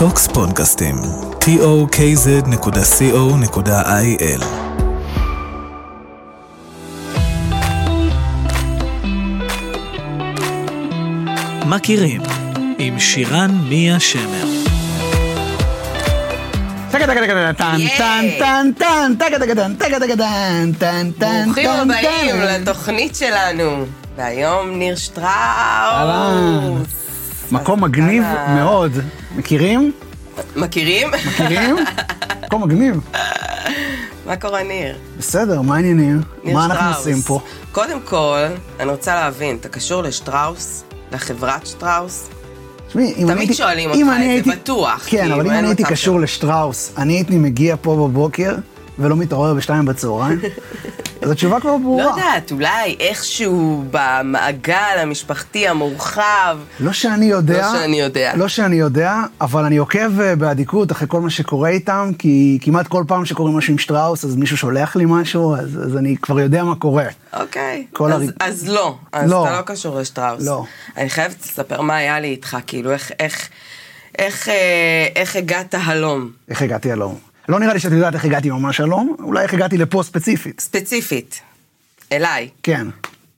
טוקס 0.00 0.26
פודקאסטים, 0.26 0.94
tokz.co.il 1.40 1.64
מכירים 11.66 12.22
עם 12.78 12.98
שירן 12.98 13.50
מיה 13.68 14.00
שמר 14.00 14.46
ברוכים 21.44 21.68
הבאים 21.68 22.40
לתוכנית 22.40 23.16
שלנו. 23.16 23.86
והיום 24.16 24.70
ניר. 24.70 24.96
שטראוס. 24.96 25.26
מקום 27.52 27.84
מגניב. 27.84 28.24
מאוד. 28.54 28.92
מכירים? 29.36 29.92
מכירים? 30.56 31.08
מכירים? 31.26 31.76
מקום 32.44 32.62
מגניב. 32.64 33.00
מה 34.26 34.36
קורה 34.36 34.62
ניר? 34.62 34.96
בסדר, 35.18 35.60
מה 35.62 35.76
העניינים? 35.76 36.20
ניר 36.44 36.54
מה 36.54 36.64
אנחנו 36.64 36.76
שטראוס. 36.92 36.96
עושים 37.06 37.22
פה? 37.22 37.40
קודם 37.72 37.98
כל, 38.04 38.38
אני 38.80 38.90
רוצה 38.90 39.14
להבין, 39.14 39.56
אתה 39.60 39.68
קשור 39.68 40.02
לשטראוס? 40.02 40.84
לחברת 41.12 41.66
שטראוס? 41.66 42.28
תשמעי, 42.88 43.14
אם 43.16 43.26
תמיד 43.34 43.52
שואלים 43.52 43.90
אותך 43.90 44.00
את 44.02 44.06
זה, 44.06 44.12
הייתי- 44.12 44.50
בטוח, 44.50 45.02
כן, 45.06 45.20
כאילו, 45.20 45.34
אבל 45.34 45.46
אם 45.46 45.50
אני 45.50 45.66
הייתי 45.66 45.84
קשור. 45.84 46.20
לשטראוס, 46.20 46.92
אני 46.98 47.12
הייתי 47.12 47.38
מגיע 47.38 47.76
פה 47.82 47.96
בבוקר 48.08 48.54
ולא 48.98 49.16
מתעורר 49.16 49.54
בשתיים 49.54 49.84
בצהריים. 49.84 50.40
אז 51.22 51.30
התשובה 51.30 51.60
כבר 51.60 51.70
לא 51.70 51.78
ברורה. 51.78 52.04
יודעת, 52.04 52.52
אולי 52.52 52.96
איכשהו 53.00 53.84
במעגל 53.90 54.74
המשפחתי 54.98 55.68
המורחב. 55.68 56.58
לא 56.80 56.92
שאני 56.92 57.26
יודע, 57.26 57.58
לא 57.72 57.78
שאני 57.78 58.00
יודע. 58.00 58.32
לא 58.36 58.48
שאני 58.48 58.76
יודע, 58.76 59.14
אבל 59.40 59.64
אני 59.64 59.76
עוקב 59.76 60.20
אה, 60.20 60.36
באדיקות 60.36 60.92
אחרי 60.92 61.08
כל 61.10 61.20
מה 61.20 61.30
שקורה 61.30 61.68
איתם, 61.68 62.10
כי 62.18 62.58
כמעט 62.62 62.86
כל 62.88 63.04
פעם 63.08 63.24
שקורה 63.24 63.50
משהו 63.52 63.72
עם 63.72 63.78
שטראוס, 63.78 64.24
אז 64.24 64.36
מישהו 64.36 64.56
שולח 64.56 64.96
לי 64.96 65.04
משהו, 65.08 65.54
אז, 65.56 65.78
אז 65.86 65.96
אני 65.96 66.16
כבר 66.22 66.40
יודע 66.40 66.64
מה 66.64 66.74
קורה. 66.76 67.04
אוקיי, 67.40 67.86
אז, 68.00 68.12
הריב- 68.12 68.30
אז 68.40 68.68
לא, 68.68 68.96
אז 69.12 69.30
לא. 69.30 69.44
אתה 69.48 69.56
לא 69.56 69.62
קשור 69.62 70.00
לשטראוס. 70.00 70.46
לא. 70.46 70.64
אני 70.96 71.10
חייבת 71.10 71.36
לספר 71.44 71.80
מה 71.80 71.96
היה 71.96 72.20
לי 72.20 72.28
איתך, 72.28 72.56
כאילו, 72.66 72.92
איך, 72.92 73.12
איך, 73.20 73.48
איך, 74.18 74.48
אה, 74.48 74.54
איך 75.16 75.36
הגעת 75.36 75.74
הלום, 75.82 76.30
איך 76.48 76.62
הגעתי 76.62 76.92
הלום? 76.92 77.29
לא 77.50 77.60
נראה 77.60 77.72
לי 77.72 77.80
שאת 77.80 77.92
יודעת 77.92 78.14
איך 78.14 78.24
הגעתי 78.24 78.50
ממש 78.50 78.80
הלום, 78.80 79.16
אולי 79.18 79.42
איך 79.42 79.54
הגעתי 79.54 79.78
לפה 79.78 80.02
ספציפית. 80.02 80.60
ספציפית, 80.60 81.40
אליי. 82.12 82.48
כן. 82.62 82.86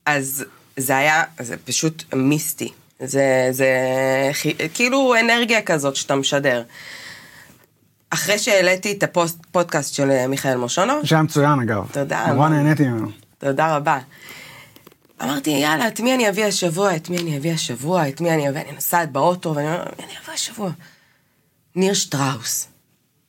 אז 0.05 0.45
זה 0.77 0.97
היה, 0.97 1.23
זה 1.39 1.55
פשוט 1.57 2.03
מיסטי. 2.15 2.69
זה, 2.99 3.47
זה 3.51 3.67
כאילו 4.73 5.15
אנרגיה 5.19 5.61
כזאת 5.61 5.95
שאתה 5.95 6.15
משדר. 6.15 6.63
אחרי 8.09 8.39
שהעליתי 8.39 8.91
את 8.91 9.03
הפודקאסט 9.03 9.93
של 9.93 10.11
אה, 10.11 10.27
מיכאל 10.27 10.57
מושונוב, 10.57 11.05
שהיה 11.05 11.21
מצוין 11.21 11.59
אגב. 11.59 11.87
תודה. 11.91 12.27
נורא 12.27 12.49
נהניתי 12.49 12.83
ממנו. 12.83 13.07
תודה 13.37 13.75
רבה. 13.75 13.99
אמרתי, 15.23 15.49
יאללה, 15.49 15.87
את 15.87 15.99
מי 15.99 16.15
אני 16.15 16.29
אביא 16.29 16.45
השבוע? 16.45 16.95
את 16.95 17.09
מי 17.09 17.17
אני 17.17 17.37
אביא 17.37 17.53
השבוע? 17.53 18.07
את 18.09 18.21
מי 18.21 18.31
אני 18.31 18.49
אביא? 18.49 18.61
אני 18.61 18.71
נוסעת 18.71 19.11
באוטו, 19.11 19.55
ואני 19.55 19.67
אומרת, 19.67 19.99
מי 19.99 20.05
אני 20.05 20.13
אביא 20.23 20.33
השבוע? 20.33 20.69
ניר 21.75 21.93
שטראוס. 21.93 22.72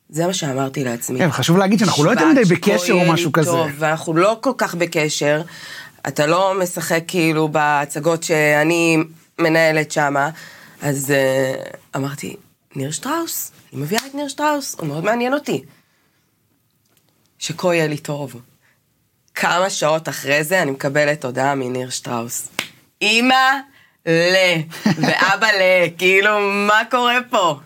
זה 0.09 0.27
מה 0.27 0.35
שאמרתי 0.35 0.85
לעצמי. 0.85 1.19
כן, 1.19 1.31
חשוב 1.31 1.57
להגיד 1.57 1.79
שאנחנו 1.79 2.05
לא 2.05 2.11
יותר 2.11 2.27
מדי 2.27 2.45
בקשר 2.45 2.93
או 2.93 3.13
משהו 3.13 3.27
לי 3.27 3.33
כזה. 3.33 3.51
טוב, 3.51 3.71
ואנחנו 3.79 4.15
לא 4.15 4.39
כל 4.41 4.53
כך 4.59 4.75
בקשר. 4.75 5.43
אתה 6.09 6.27
לא 6.27 6.55
משחק 6.63 7.03
כאילו 7.09 7.49
בהצגות 7.49 8.23
שאני 8.23 8.99
מנהלת 9.39 9.93
שמה. 9.93 10.31
אז 10.83 11.13
uh, 11.13 11.77
אמרתי, 11.97 12.37
ניר 12.77 12.91
שטראוס, 12.91 13.53
אני 13.73 13.83
מביאה 13.83 14.07
את 14.07 14.15
ניר 14.15 14.29
שטראוס, 14.29 14.77
הוא 14.79 14.87
מאוד 14.87 15.05
מעניין 15.05 15.35
אותי. 15.35 15.65
שכה 17.39 17.75
יהיה 17.75 17.87
לי 17.87 17.99
טוב. 17.99 18.41
כמה 19.35 19.71
שעות 19.71 20.09
אחרי 20.09 20.45
זה 20.45 20.63
אני 20.63 20.71
מקבלת 20.71 21.25
הודעה 21.25 21.55
מניר 21.55 21.91
שטראוס. 21.91 22.49
אמא 23.03 23.35
ל, 24.07 24.37
ואבא 24.87 25.47
ל, 25.47 25.89
כאילו, 25.99 26.41
מה 26.41 26.83
קורה 26.91 27.19
פה? 27.31 27.59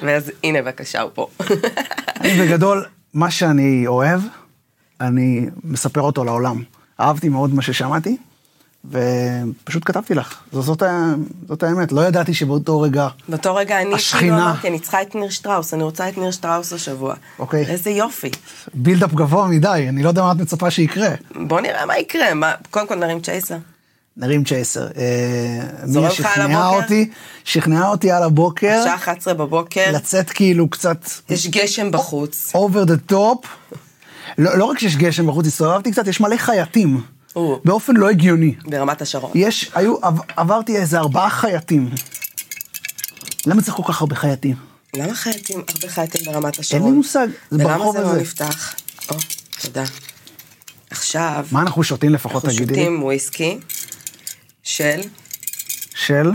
ואז 0.00 0.32
הנה 0.44 0.62
בבקשה, 0.62 1.00
הוא 1.00 1.10
פה. 1.14 1.28
אני 2.20 2.40
בגדול, 2.40 2.84
מה 3.14 3.30
שאני 3.30 3.86
אוהב, 3.86 4.20
אני 5.00 5.46
מספר 5.64 6.00
אותו 6.00 6.24
לעולם. 6.24 6.62
אהבתי 7.00 7.28
מאוד 7.28 7.54
מה 7.54 7.62
ששמעתי, 7.62 8.16
ופשוט 8.90 9.82
כתבתי 9.86 10.14
לך. 10.14 10.38
זאת, 10.52 10.82
ה- 10.82 11.14
זאת 11.48 11.62
האמת, 11.62 11.92
לא 11.92 12.00
ידעתי 12.06 12.34
שבאותו 12.34 12.80
רגע... 12.80 13.08
באותו 13.28 13.54
רגע 13.54 13.82
אני 13.82 13.94
השכינה. 13.94 14.20
כאילו 14.20 14.36
אמרתי, 14.36 14.68
אני 14.68 14.78
צריכה 14.78 15.02
את 15.02 15.14
ניר 15.14 15.30
שטראוס, 15.30 15.74
אני 15.74 15.82
רוצה 15.82 16.08
את 16.08 16.18
ניר 16.18 16.30
שטראוס 16.30 16.72
השבוע. 16.72 17.14
אוקיי. 17.38 17.64
איזה 17.66 17.90
יופי. 17.90 18.30
בילדאפ 18.74 19.12
גבוה 19.14 19.46
מדי, 19.48 19.86
אני 19.88 20.02
לא 20.02 20.08
יודע 20.08 20.22
מה 20.22 20.32
את 20.32 20.36
מצפה 20.36 20.70
שיקרה. 20.70 21.08
בוא 21.46 21.60
נראה 21.60 21.86
מה 21.86 21.98
יקרה, 21.98 22.34
מה- 22.34 22.52
קודם 22.70 22.86
כל 22.86 22.94
נרים 22.94 23.20
צ'ייסר. 23.20 23.56
נרים 24.16 24.44
צ'ייסר. 24.44 24.86
אה, 24.86 25.86
מיה 25.86 26.08
על 26.08 26.14
שכנעה? 26.14 26.68
אותי, 26.68 27.10
שכנעה 27.44 27.88
אותי 27.88 28.10
על 28.10 28.22
הבוקר, 28.22 28.80
שעה 28.84 28.94
11 28.94 29.34
בבוקר, 29.34 29.90
לצאת 29.92 30.30
כאילו 30.30 30.68
קצת 30.68 31.08
יש 31.30 31.46
גשם 31.46 31.90
בחוץ. 31.90 32.52
over 32.54 32.88
the 32.88 33.12
top. 33.12 33.46
לא, 34.38 34.64
רק 34.64 34.78
שיש 34.78 34.96
גשם 34.96 35.26
בחוץ, 35.26 35.46
הסתובבתי 35.46 35.92
קצת, 35.92 36.06
יש 36.06 36.20
מלא 36.20 36.36
חייטים. 36.36 37.00
או. 37.36 37.60
באופן 37.64 37.96
לא 37.96 38.08
הגיוני. 38.10 38.54
ברמת 38.64 39.02
השרון. 39.02 39.30
יש, 39.34 39.70
היו, 39.74 39.96
עב, 40.02 40.18
עברתי 40.36 40.76
איזה 40.76 40.98
ארבעה 40.98 41.30
חייטים. 41.30 41.90
למה 43.46 43.62
צריך 43.62 43.76
כל 43.76 43.82
כך 43.86 44.00
הרבה 44.00 44.16
חייטים? 44.16 44.56
למה 44.96 45.14
חייטים, 45.14 45.62
הרבה 45.68 45.88
חייטים 45.88 46.20
ברמת 46.32 46.58
השרון? 46.58 46.82
אין 46.82 46.90
לי 46.90 46.96
מושג, 46.96 47.26
זה 47.50 47.58
ולמה 47.64 47.78
ברחוב 47.78 47.96
זה 47.96 48.02
לא 48.02 48.08
הזה. 48.08 48.20
נפתח? 48.20 48.74
או, 49.10 49.16
תודה. 49.62 49.84
עכשיו, 50.90 51.46
מה 51.52 51.60
אנחנו 51.60 51.84
שותים 51.84 52.12
לפחות, 52.14 52.44
אנחנו 52.44 52.56
תגידי 52.56 52.74
לי? 52.74 52.80
שותים 52.80 53.02
וויסקי 53.02 53.58
של, 54.66 55.00
של? 55.94 56.30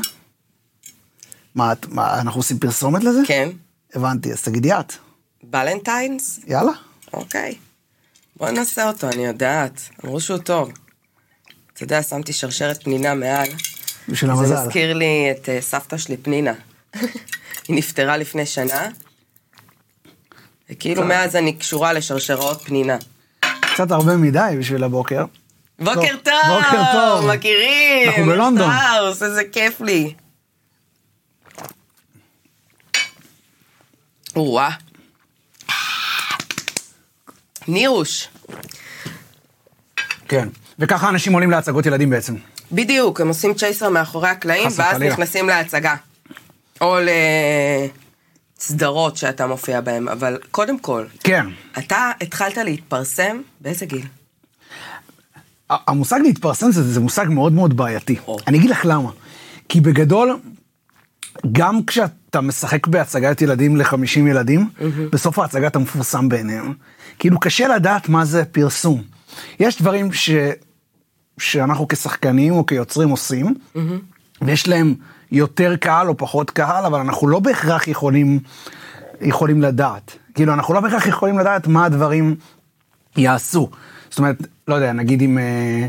מה, 1.56 1.72
את- 1.72 1.86
מה, 1.90 2.20
אנחנו 2.22 2.40
עושים 2.40 2.60
פרסומת 2.60 3.04
לזה? 3.04 3.20
כן, 3.28 3.50
הבנתי, 3.94 4.32
אז 4.34 4.42
תגידי 4.42 4.74
את. 4.74 4.94
בלנטיינס? 5.44 6.40
יאללה. 6.48 6.72
אוקיי. 7.14 7.56
בוא 8.38 8.50
ננסה 8.50 8.88
אותו, 8.88 9.10
אני 9.10 9.26
יודעת. 9.26 9.82
אמרו 10.06 10.22
שהוא 10.22 10.38
טוב. 10.38 10.72
אתה 11.74 11.84
יודע, 11.84 12.04
שמתי 12.04 12.34
שרשרת 12.34 12.84
פנינה 12.84 13.14
מעל. 13.14 13.48
בשביל 14.10 14.32
זה 14.36 14.40
המזל. 14.42 14.66
מזכיר 14.66 14.94
לי 14.94 15.28
את 15.32 15.50
אה, 15.50 15.62
סבתא 15.62 15.98
שלי, 15.98 16.18
פנינה. 16.18 16.54
היא 17.68 17.76
נפטרה 17.78 18.18
לפני 18.18 18.46
שנה, 18.46 18.88
וכאילו 20.70 21.06
מאז 21.06 21.36
אני 21.36 21.54
קשורה 21.54 21.94
לשרשראות 21.94 22.62
פנינה. 22.62 22.98
קצת 23.74 23.92
הרבה 23.92 24.18
מדי 24.18 24.56
בשביל 24.60 24.84
הבוקר. 24.84 25.26
בוקר 25.84 26.16
טוב! 26.24 26.34
בוקר 26.48 26.84
טוב. 26.94 27.32
מכירים! 27.32 28.10
אנחנו 28.10 28.26
בלונדון. 28.26 28.72
שטראוס, 28.72 29.24
איזה 29.24 29.44
כיף 29.52 29.82
לי. 29.82 30.14
או-אה. 34.36 34.70
נירוש. 37.68 38.28
כן. 40.28 40.48
וככה 40.80 41.10
אנשים 41.10 41.34
עולים 41.34 41.52
להצגות 41.52 41.86
ילדים 41.86 42.10
בעצם. 42.10 42.36
בדיוק, 42.72 43.22
הם 43.22 43.28
עושים 43.28 43.54
צ'ייסר 43.54 43.90
מאחורי 43.90 44.30
הקלעים, 44.30 44.68
ואז 44.76 44.80
וחלילה. 44.80 45.14
נכנסים 45.14 45.48
להצגה. 45.48 45.96
או 46.82 46.98
לסדרות 48.60 49.18
שאתה 49.18 49.48
מופיע 49.48 49.82
בהן, 49.82 50.08
אבל 50.08 50.38
קודם 50.52 50.80
כל, 50.80 51.06
כן. 51.24 51.46
אתה 51.78 52.12
התחלת 52.22 52.58
להתפרסם, 52.58 53.42
באיזה 53.62 53.86
גיל? 53.86 54.06
המושג 55.72 56.20
להתפרסם 56.24 56.72
זה, 56.72 56.94
זה 56.94 57.00
מושג 57.00 57.26
מאוד 57.30 57.54
מאוד 57.54 57.78
בעייתי. 57.78 58.16
או. 58.28 58.38
אני 58.48 58.58
אגיד 58.58 58.70
לך 58.70 58.82
למה. 58.86 59.10
כי 59.70 59.82
בגדול, 59.82 60.40
גם 61.52 61.84
כשאתה 61.88 62.42
משחק 62.42 62.88
בהצגת 62.88 63.42
ילדים 63.42 63.78
ל-50 63.78 64.20
ילדים, 64.20 64.70
בסוף 65.12 65.40
ההצגה 65.40 65.68
אתה 65.68 65.80
מפורסם 65.80 66.30
בעיניהם. 66.30 66.74
כאילו 67.20 67.40
קשה 67.40 67.68
לדעת 67.68 68.10
מה 68.10 68.26
זה 68.26 68.46
פרסום. 68.46 69.02
יש 69.60 69.82
דברים 69.82 70.14
ש... 70.14 70.30
שאנחנו 71.38 71.88
כשחקנים 71.88 72.54
או 72.54 72.66
כיוצרים 72.66 73.10
עושים, 73.10 73.56
ויש 74.42 74.68
להם 74.68 74.96
יותר 75.32 75.76
קהל 75.76 76.10
או 76.10 76.18
פחות 76.18 76.52
קהל, 76.52 76.86
אבל 76.86 77.00
אנחנו 77.00 77.28
לא 77.28 77.40
בהכרח 77.40 77.88
יכולים, 77.88 78.40
יכולים 79.22 79.62
לדעת. 79.62 80.18
כאילו, 80.34 80.54
אנחנו 80.54 80.74
לא 80.74 80.80
בהכרח 80.80 81.08
יכולים 81.08 81.40
לדעת 81.40 81.68
מה 81.68 81.86
הדברים 81.86 82.36
יעשו. 83.18 83.70
זאת 84.10 84.20
אומרת, 84.20 84.48
לא 84.72 84.76
יודע, 84.76 84.94
נגיד 84.94 85.22
אם, 85.22 85.38
אה, 85.38 85.88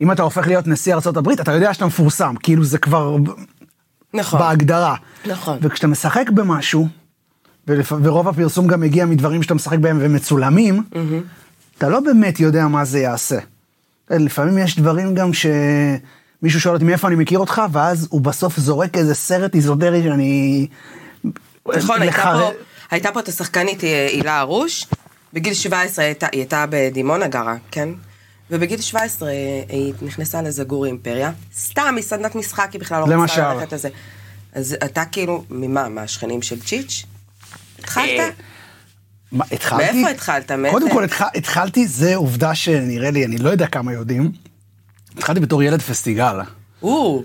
אם 0.00 0.12
אתה 0.12 0.22
הופך 0.22 0.46
להיות 0.46 0.66
נשיא 0.66 0.94
ארה"ב, 0.94 1.28
אתה 1.28 1.52
יודע 1.52 1.74
שאתה 1.74 1.86
מפורסם, 1.86 2.34
כאילו 2.42 2.64
זה 2.64 2.78
כבר 2.78 3.16
נכון. 4.14 4.38
בהגדרה. 4.40 4.94
נכון. 5.26 5.58
וכשאתה 5.62 5.86
משחק 5.86 6.30
במשהו, 6.34 6.88
ולפ... 7.68 7.92
ורוב 8.02 8.28
הפרסום 8.28 8.66
גם 8.66 8.80
מגיע 8.80 9.06
מדברים 9.06 9.42
שאתה 9.42 9.54
משחק 9.54 9.78
בהם 9.78 9.98
ומצולמים, 10.00 10.82
אתה 11.78 11.88
לא 11.88 12.00
באמת 12.00 12.40
יודע 12.40 12.66
מה 12.68 12.84
זה 12.84 12.98
יעשה. 13.00 13.38
לפעמים 14.10 14.58
יש 14.58 14.78
דברים 14.78 15.14
גם 15.14 15.30
שמישהו 15.32 16.60
שואל 16.60 16.74
אותי 16.74 16.84
מאיפה 16.84 17.08
אני 17.08 17.16
מכיר 17.16 17.38
אותך, 17.38 17.62
ואז 17.72 18.06
הוא 18.10 18.20
בסוף 18.20 18.58
זורק 18.58 18.96
איזה 18.96 19.14
סרט 19.14 19.54
איזוטרי 19.54 20.02
שאני 20.02 20.66
נכון, 21.76 22.02
הייתה 22.02 22.18
לחר- 22.18 22.38
פה- 22.40 22.50
הייתה 22.90 23.12
פה 23.12 23.20
את 23.20 23.28
השחקנית 23.28 23.84
אה, 23.84 24.06
הילה 24.10 24.38
הרוש, 24.38 24.86
בגיל 25.32 25.54
17 25.54 26.04
הייתה- 26.04 26.26
היא 26.32 26.40
הייתה 26.40 26.64
בדימונה 26.70 27.28
גרה, 27.28 27.54
כן? 27.70 27.88
ובגיל 28.50 28.80
17 28.80 29.28
אה, 29.28 29.34
היא 29.68 29.94
נכנסה 30.02 30.42
לזגורי 30.42 30.88
אימפריה, 30.88 31.32
סתם 31.56 31.94
מסדנת 31.96 32.34
משחק, 32.34 32.68
היא 32.72 32.80
בכלל 32.80 33.00
לא. 33.08 33.22
רצתה 33.22 33.54
ללכת 33.54 33.72
לזה. 33.72 33.88
אז 34.52 34.76
אתה 34.84 35.04
כאילו, 35.04 35.44
ממה, 35.50 35.88
מהשכנים 35.88 36.42
של 36.42 36.60
צ'יץ'? 36.60 37.04
התחלת? 37.78 38.20
אה, 38.20 38.30
מה, 39.32 39.44
התחלתי? 39.52 39.92
מאיפה 39.92 40.10
התחלת? 40.10 40.50
קודם 40.70 40.90
כל 40.90 41.04
התח... 41.04 41.22
התחלתי, 41.34 41.86
זה 41.86 42.16
עובדה 42.16 42.54
שנראה 42.54 43.10
לי, 43.10 43.24
אני 43.24 43.38
לא 43.38 43.50
יודע 43.50 43.66
כמה 43.66 43.92
יודעים. 43.92 44.32
התחלתי 45.16 45.40
בתור 45.40 45.62
ילד 45.62 45.82
פסטיגל. 45.82 46.40
או, 46.82 47.22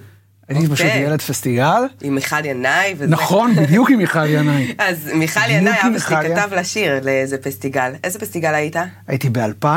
הייתי 0.50 0.68
פשוט 0.68 0.86
אוקיי. 0.86 1.02
ילד 1.02 1.22
פסטיגל. 1.22 1.82
עם 2.02 2.16
מיכל 2.16 2.46
ינאי 2.46 2.94
וזה. 2.98 3.08
נכון, 3.08 3.56
בדיוק 3.56 3.90
עם 3.90 3.98
מיכל 3.98 4.26
ינאי. 4.26 4.74
אז 4.88 5.10
מיכל 5.14 5.50
ינאי, 5.50 5.72
אבא 5.88 6.00
שלי 6.00 6.16
כתב 6.36 6.54
לה 6.54 6.64
שיר 6.64 6.94
לאיזה 7.04 7.38
פסטיגל. 7.38 7.92
איזה 8.04 8.20
פסטיגל 8.20 8.54
היית? 8.54 8.76
הייתי 9.08 9.30
ב-2000 9.30 9.68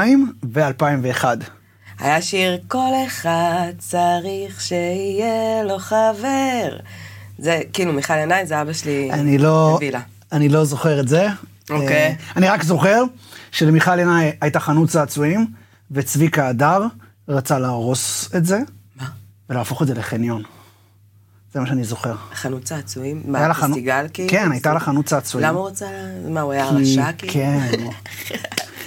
ו-2001. 0.53 1.25
היה 1.99 2.23
שיר 2.23 2.59
כל 2.69 2.93
אחד 3.07 3.73
צריך 3.79 4.61
שיהיה 4.61 5.63
לו 5.65 5.79
חבר. 5.79 6.77
זה 7.39 7.61
כאילו 7.73 7.93
מיכל 7.93 8.19
ינאי 8.19 8.47
זה 8.47 8.63
אבא 8.63 8.73
שלי 8.73 9.13
אני 9.13 9.39
לא, 9.39 9.75
הביא 9.77 9.93
לה. 9.93 10.01
אני 10.33 10.49
לא 10.49 10.65
זוכר 10.65 11.01
את 11.01 11.09
זה. 11.09 11.29
אוקיי. 11.71 11.97
אה, 11.97 12.15
אני 12.37 12.49
רק 12.49 12.63
זוכר 12.63 13.03
שלמיכל 13.51 13.99
ינאי 13.99 14.33
הייתה 14.41 14.61
חנות 14.61 14.89
צעצועים, 14.89 15.47
וצביקה 15.91 16.49
הדר 16.49 16.87
רצה 17.29 17.59
להרוס 17.59 18.31
את 18.37 18.47
זה, 18.47 18.59
מה? 19.01 19.07
ולהפוך 19.51 19.83
את 19.83 19.87
זה 19.87 19.95
לחניון. 19.95 20.43
זה 21.55 21.61
מה 21.61 21.67
שאני 21.67 21.85
זוכר. 21.85 22.15
חנות 22.35 22.65
צעצועים? 22.65 23.23
מה, 23.25 23.55
פסטיגל 23.55 24.07
כאילו? 24.13 24.31
כן, 24.31 24.53
הייתה 24.53 24.75
לה 24.75 24.81
חנות 24.81 25.07
צעצועים. 25.07 25.49
למה 25.49 25.59
הוא 25.59 25.69
רצה? 25.69 25.87
מה, 26.29 26.41
הוא 26.41 26.53
היה 26.53 26.67
רשע 26.67 27.13
כאילו? 27.13 27.33
כן. 27.35 27.69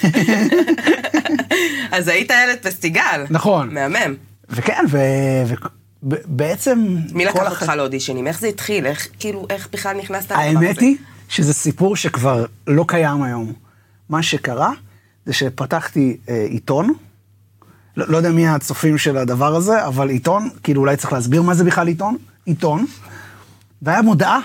אז 1.91 2.07
היית 2.07 2.31
ילד 2.31 2.57
פסטיגל. 2.61 3.25
נכון. 3.29 3.73
מהמם. 3.73 4.15
וכן, 4.49 4.83
ובעצם... 6.03 6.97
מי 7.11 7.25
לקח 7.25 7.51
אותך 7.51 7.71
לאודישנים? 7.77 8.27
איך 8.27 8.39
זה 8.39 8.47
התחיל? 8.47 8.85
איך, 8.85 9.07
כאילו, 9.19 9.45
איך 9.49 9.67
בכלל 9.73 9.97
נכנסת 9.97 10.31
לדבר 10.31 10.41
הזה? 10.41 10.59
האמת 10.59 10.79
היא 10.79 10.97
שזה 11.29 11.53
סיפור 11.53 11.95
שכבר 11.95 12.45
לא 12.67 12.85
קיים 12.87 13.23
היום. 13.23 13.53
מה 14.09 14.23
שקרה 14.23 14.71
זה 15.25 15.33
שפתחתי 15.33 16.17
אה, 16.29 16.45
עיתון, 16.49 16.93
לא, 17.97 18.05
לא 18.07 18.17
יודע 18.17 18.31
מי 18.31 18.47
הצופים 18.47 18.97
של 18.97 19.17
הדבר 19.17 19.55
הזה, 19.55 19.85
אבל 19.85 20.09
עיתון, 20.09 20.49
כאילו 20.63 20.81
אולי 20.81 20.97
צריך 20.97 21.13
להסביר 21.13 21.41
מה 21.41 21.53
זה 21.53 21.63
בכלל 21.63 21.87
עיתון, 21.87 22.17
עיתון, 22.45 22.85
והיה 23.81 24.01
מודעה, 24.01 24.39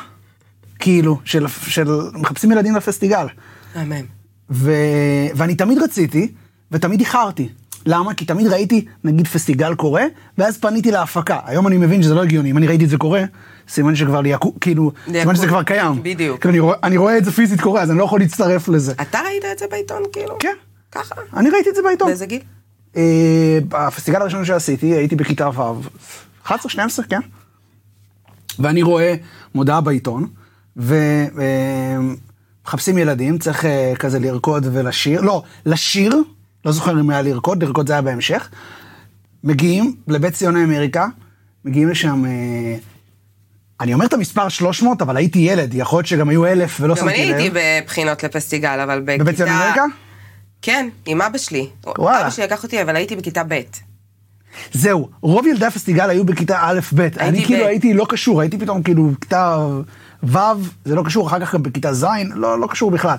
כאילו, 0.79 1.19
של, 1.25 1.47
של 1.49 1.88
מחפשים 2.14 2.52
ילדים 2.52 2.76
לפסטיגל. 2.76 3.26
מהמם. 3.76 4.05
ו... 4.50 4.73
ואני 5.35 5.55
תמיד 5.55 5.79
רציתי, 5.79 6.32
ותמיד 6.70 7.00
איחרתי. 7.00 7.49
למה? 7.87 8.14
כי 8.14 8.25
תמיד 8.25 8.47
ראיתי, 8.47 8.85
נגיד, 9.05 9.26
פסטיגל 9.29 9.75
קורה, 9.75 10.02
ואז 10.38 10.58
פניתי 10.58 10.91
להפקה. 10.91 11.38
היום 11.44 11.67
אני 11.67 11.76
מבין 11.76 12.02
שזה 12.02 12.14
לא 12.14 12.23
הגיוני, 12.23 12.50
אם 12.50 12.56
אני 12.56 12.67
ראיתי 12.67 12.85
את 12.85 12.88
זה 12.91 12.97
קורה, 12.99 13.25
סימן 13.69 13.97
שכבר 13.97 14.20
ליעקו, 14.20 14.55
כאילו, 14.61 14.93
סימן 15.05 15.17
ליעקו- 15.25 15.37
שזה 15.37 15.46
כבר 15.46 15.62
קיים. 15.62 16.03
בדיוק. 16.03 16.41
כאילו, 16.41 16.50
אני, 16.53 16.61
רואה, 16.61 16.76
אני 16.82 16.96
רואה 16.96 17.19
את 17.19 17.25
זה 17.25 17.32
פיזית 17.32 17.61
קורה, 17.61 17.82
אז 17.82 17.91
אני 17.91 17.99
לא 17.99 18.05
יכול 18.05 18.20
להצטרף 18.20 18.69
לזה. 18.69 18.93
אתה 18.93 19.19
ראית 19.26 19.44
את 19.53 19.58
זה 19.58 19.64
בעיתון 19.70 20.03
כאילו? 20.12 20.37
כן, 20.38 20.55
ככה? 20.93 21.14
אני 21.37 21.50
ראיתי 21.50 21.70
את 21.70 21.75
זה 21.75 21.82
בעיתון. 21.82 22.08
באיזה 22.08 22.26
גיל? 22.26 22.41
אה, 22.96 23.58
בפסטיגל 23.69 24.20
הראשון 24.23 24.44
שעשיתי, 24.44 24.87
הייתי 24.87 25.17
בכיתה 25.17 25.49
ו', 25.49 25.81
11, 26.44 26.70
12, 26.70 27.05
כן. 27.05 27.20
ואני 28.60 28.82
רואה 28.82 29.14
מודעה 29.54 29.80
בעיתון, 29.80 30.26
ומחפשים 30.76 32.18
ילדים, 32.98 33.38
צריך 33.38 33.64
אה, 33.64 33.92
כזה 33.98 34.18
לרקוד 34.18 34.66
ולשיר, 34.72 35.20
לא, 35.20 35.42
לשיר, 35.66 36.16
לא 36.64 36.72
זוכר 36.72 37.00
אם 37.00 37.10
היה 37.10 37.22
לרקוד, 37.22 37.64
לרקוד 37.64 37.86
זה 37.86 37.92
היה 37.92 38.02
בהמשך. 38.02 38.48
מגיעים 39.44 39.96
לבית 40.08 40.34
ציוני 40.34 40.64
אמריקה, 40.64 41.06
מגיעים 41.64 41.88
לשם, 41.88 42.24
אה, 42.24 42.76
אני 43.80 43.94
אומר 43.94 44.06
את 44.06 44.12
המספר 44.12 44.48
300, 44.48 45.02
אבל 45.02 45.16
הייתי 45.16 45.38
ילד, 45.38 45.74
יכול 45.74 45.98
להיות 45.98 46.06
שגם 46.06 46.28
היו 46.28 46.46
אלף 46.46 46.80
ולא 46.80 46.94
גם 46.94 47.08
אני 47.08 47.16
שמתי 47.16 47.30
לב. 47.30 47.36
הייתי 47.36 47.58
בבחינות 47.82 48.22
לפסטיגל, 48.22 48.80
אבל 48.80 49.00
בכיתה... 49.00 49.24
בבית 49.24 49.36
ציוני 49.36 49.52
אמריקה? 49.52 49.84
כן, 50.62 50.88
עם 51.06 51.22
אבא 51.22 51.38
שלי. 51.38 51.68
וואלה. 51.98 52.20
אבא 52.20 52.30
שלי 52.30 52.44
לקח 52.44 52.62
אותי, 52.62 52.82
אבל 52.82 52.96
הייתי 52.96 53.16
בכיתה 53.16 53.42
ב'. 53.48 53.60
זהו, 54.73 55.08
רוב 55.20 55.47
ילדי 55.47 55.67
הפסטיגל 55.67 56.11
היו 56.11 56.25
בכיתה 56.25 56.58
א'-ב'. 56.62 57.00
אני 57.00 57.44
כאילו 57.44 57.64
ב'. 57.64 57.69
הייתי 57.69 57.94
לא 57.94 58.06
קשור, 58.08 58.41
הייתי 58.41 58.58
פתאום 58.58 58.82
כאילו 58.82 59.11
בכיתה 59.11 59.67
ו', 60.23 60.38
זה 60.85 60.94
לא 60.94 61.02
קשור, 61.02 61.26
אחר 61.26 61.41
כך 61.41 61.55
גם 61.55 61.62
בכיתה 61.62 61.93
ז', 61.94 62.06
לא, 62.35 62.61
לא 62.61 62.67
קשור 62.67 62.91
בכלל. 62.91 63.17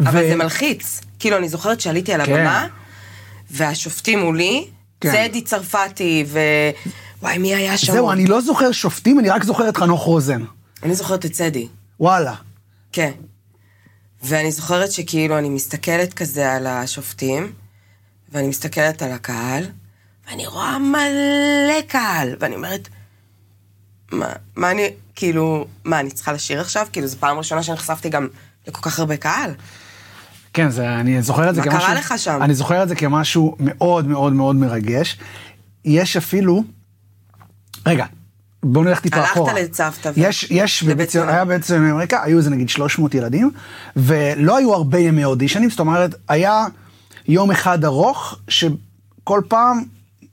אבל 0.00 0.24
ו- 0.24 0.28
זה 0.28 0.36
מלחיץ. 0.36 1.00
כאילו, 1.18 1.36
אני 1.36 1.48
זוכרת 1.48 1.80
שעליתי 1.80 2.12
על 2.12 2.26
כן. 2.26 2.32
הבמה, 2.32 2.66
והשופטים 3.50 4.18
מולי, 4.18 4.66
כן. 5.00 5.10
זה 5.10 5.24
אדי 5.24 5.40
צרפתי, 5.40 6.24
ו... 6.28 6.38
וואי, 7.22 7.38
מי 7.38 7.54
היה 7.54 7.76
שם? 7.76 7.92
זהו, 7.92 8.12
אני 8.12 8.26
לא 8.26 8.40
זוכר 8.40 8.72
שופטים, 8.72 9.18
אני 9.18 9.30
רק 9.30 9.44
זוכר 9.44 9.68
את 9.68 9.76
חנוך 9.76 10.02
רוזן. 10.02 10.42
אני 10.82 10.94
זוכרת 10.94 11.26
את 11.26 11.32
צדי. 11.32 11.68
וואלה. 12.00 12.34
כן. 12.92 13.10
ואני 14.22 14.52
זוכרת 14.52 14.92
שכאילו 14.92 15.38
אני 15.38 15.48
מסתכלת 15.48 16.14
כזה 16.14 16.52
על 16.52 16.66
השופטים, 16.66 17.52
ואני 18.32 18.48
מסתכלת 18.48 19.02
על 19.02 19.12
הקהל, 19.12 19.64
ואני 20.30 20.46
רואה 20.46 20.78
מלא 20.78 21.80
קהל, 21.88 22.36
ואני 22.40 22.54
אומרת, 22.54 22.88
מה, 24.12 24.32
מה 24.56 24.70
אני, 24.70 24.90
כאילו, 25.14 25.66
מה, 25.84 26.00
אני 26.00 26.10
צריכה 26.10 26.32
לשיר 26.32 26.60
עכשיו? 26.60 26.86
כאילו, 26.92 27.06
זו 27.06 27.16
פעם 27.16 27.38
ראשונה 27.38 27.62
שנחשפתי 27.62 28.08
גם 28.08 28.28
לכל 28.66 28.90
כך 28.90 28.98
הרבה 28.98 29.16
קהל. 29.16 29.50
כן, 30.52 30.70
זה, 30.70 30.94
אני 30.94 31.22
זוכר 31.22 31.50
את 31.50 31.54
זה 31.54 31.60
מה 31.60 31.66
כמשהו... 31.66 31.80
קרה 31.80 31.94
לך 31.94 32.14
שם? 32.16 32.38
אני 32.42 32.54
זוכר 32.54 32.82
את 32.82 32.88
זה 32.88 32.94
כמשהו 32.94 33.56
מאוד 33.60 34.06
מאוד 34.06 34.32
מאוד 34.32 34.56
מרגש. 34.56 35.18
יש 35.84 36.16
אפילו... 36.16 36.64
רגע, 37.86 38.06
בואו 38.62 38.84
נלך 38.84 39.00
טיפה 39.00 39.16
הלכת 39.16 39.32
אחורה. 39.32 39.52
לצוותא 39.52 40.08
ו- 40.08 40.12
יש, 40.16 40.46
יש, 40.50 40.82
לבית 40.82 40.94
בבית 40.96 41.08
ציון, 41.08 41.24
ציון. 41.24 41.34
היה 41.34 41.44
בעצם 41.44 41.82
אמריקה, 41.82 42.22
היו 42.22 42.38
איזה 42.38 42.50
נגיד 42.50 42.68
300 42.68 43.14
ילדים, 43.14 43.50
ולא 43.96 44.56
היו 44.56 44.74
הרבה 44.74 44.98
ימי 44.98 45.24
אודישנים, 45.24 45.70
זאת 45.70 45.80
אומרת, 45.80 46.14
היה 46.28 46.66
יום 47.28 47.50
אחד 47.50 47.84
ארוך, 47.84 48.38
שכל 48.48 49.42
פעם 49.48 49.84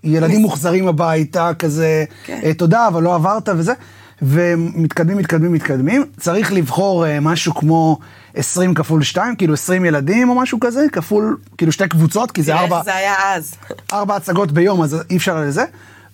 ילדים 0.04 0.42
מוחזרים 0.46 0.88
הביתה, 0.88 1.52
כזה, 1.60 2.06
כן. 2.26 2.40
אה, 2.44 2.54
תודה, 2.54 2.88
אבל 2.88 3.04
לא 3.04 3.16
עברת 3.16 3.50
וזה, 3.58 3.74
ומתקדמים, 4.22 5.18
מתקדמים, 5.18 5.54
מתקדמים. 5.54 6.06
צריך 6.18 6.54
לבחור 6.54 7.06
אה, 7.08 7.20
משהו 7.20 7.56
כמו 7.56 8.00
20 8.36 8.74
כפול 8.74 9.04
2, 9.04 9.36
כאילו 9.36 9.54
20 9.54 9.86
ילדים 9.86 10.30
או 10.30 10.36
משהו 10.36 10.60
כזה, 10.60 10.86
כפול, 10.92 11.38
כאילו 11.58 11.72
שתי 11.72 11.88
קבוצות, 11.88 12.32
כי 12.32 12.44
זה 12.44 12.52
תראה 12.52 12.64
ארבע... 12.64 12.78
איך 12.78 12.86
זה 12.86 12.96
היה 12.96 13.36
אז. 13.36 13.56
ארבע 13.94 14.16
הצגות 14.16 14.52
ביום, 14.52 14.82
אז 14.82 14.98
אי 15.10 15.18
אפשר 15.18 15.42
לזה. 15.42 15.64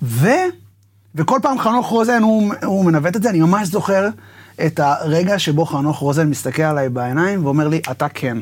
ו... 0.01 0.27
וכל 1.15 1.39
פעם 1.41 1.59
חנוך 1.59 1.87
רוזן, 1.87 2.23
הוא, 2.23 2.53
הוא 2.63 2.85
מנווט 2.85 3.15
את 3.15 3.23
זה, 3.23 3.29
אני 3.29 3.39
ממש 3.39 3.67
זוכר 3.67 4.09
את 4.65 4.79
הרגע 4.79 5.39
שבו 5.39 5.65
חנוך 5.65 5.97
רוזן 5.97 6.29
מסתכל 6.29 6.63
עליי 6.63 6.89
בעיניים 6.89 7.45
ואומר 7.45 7.67
לי, 7.67 7.81
אתה 7.91 8.09
כן. 8.09 8.37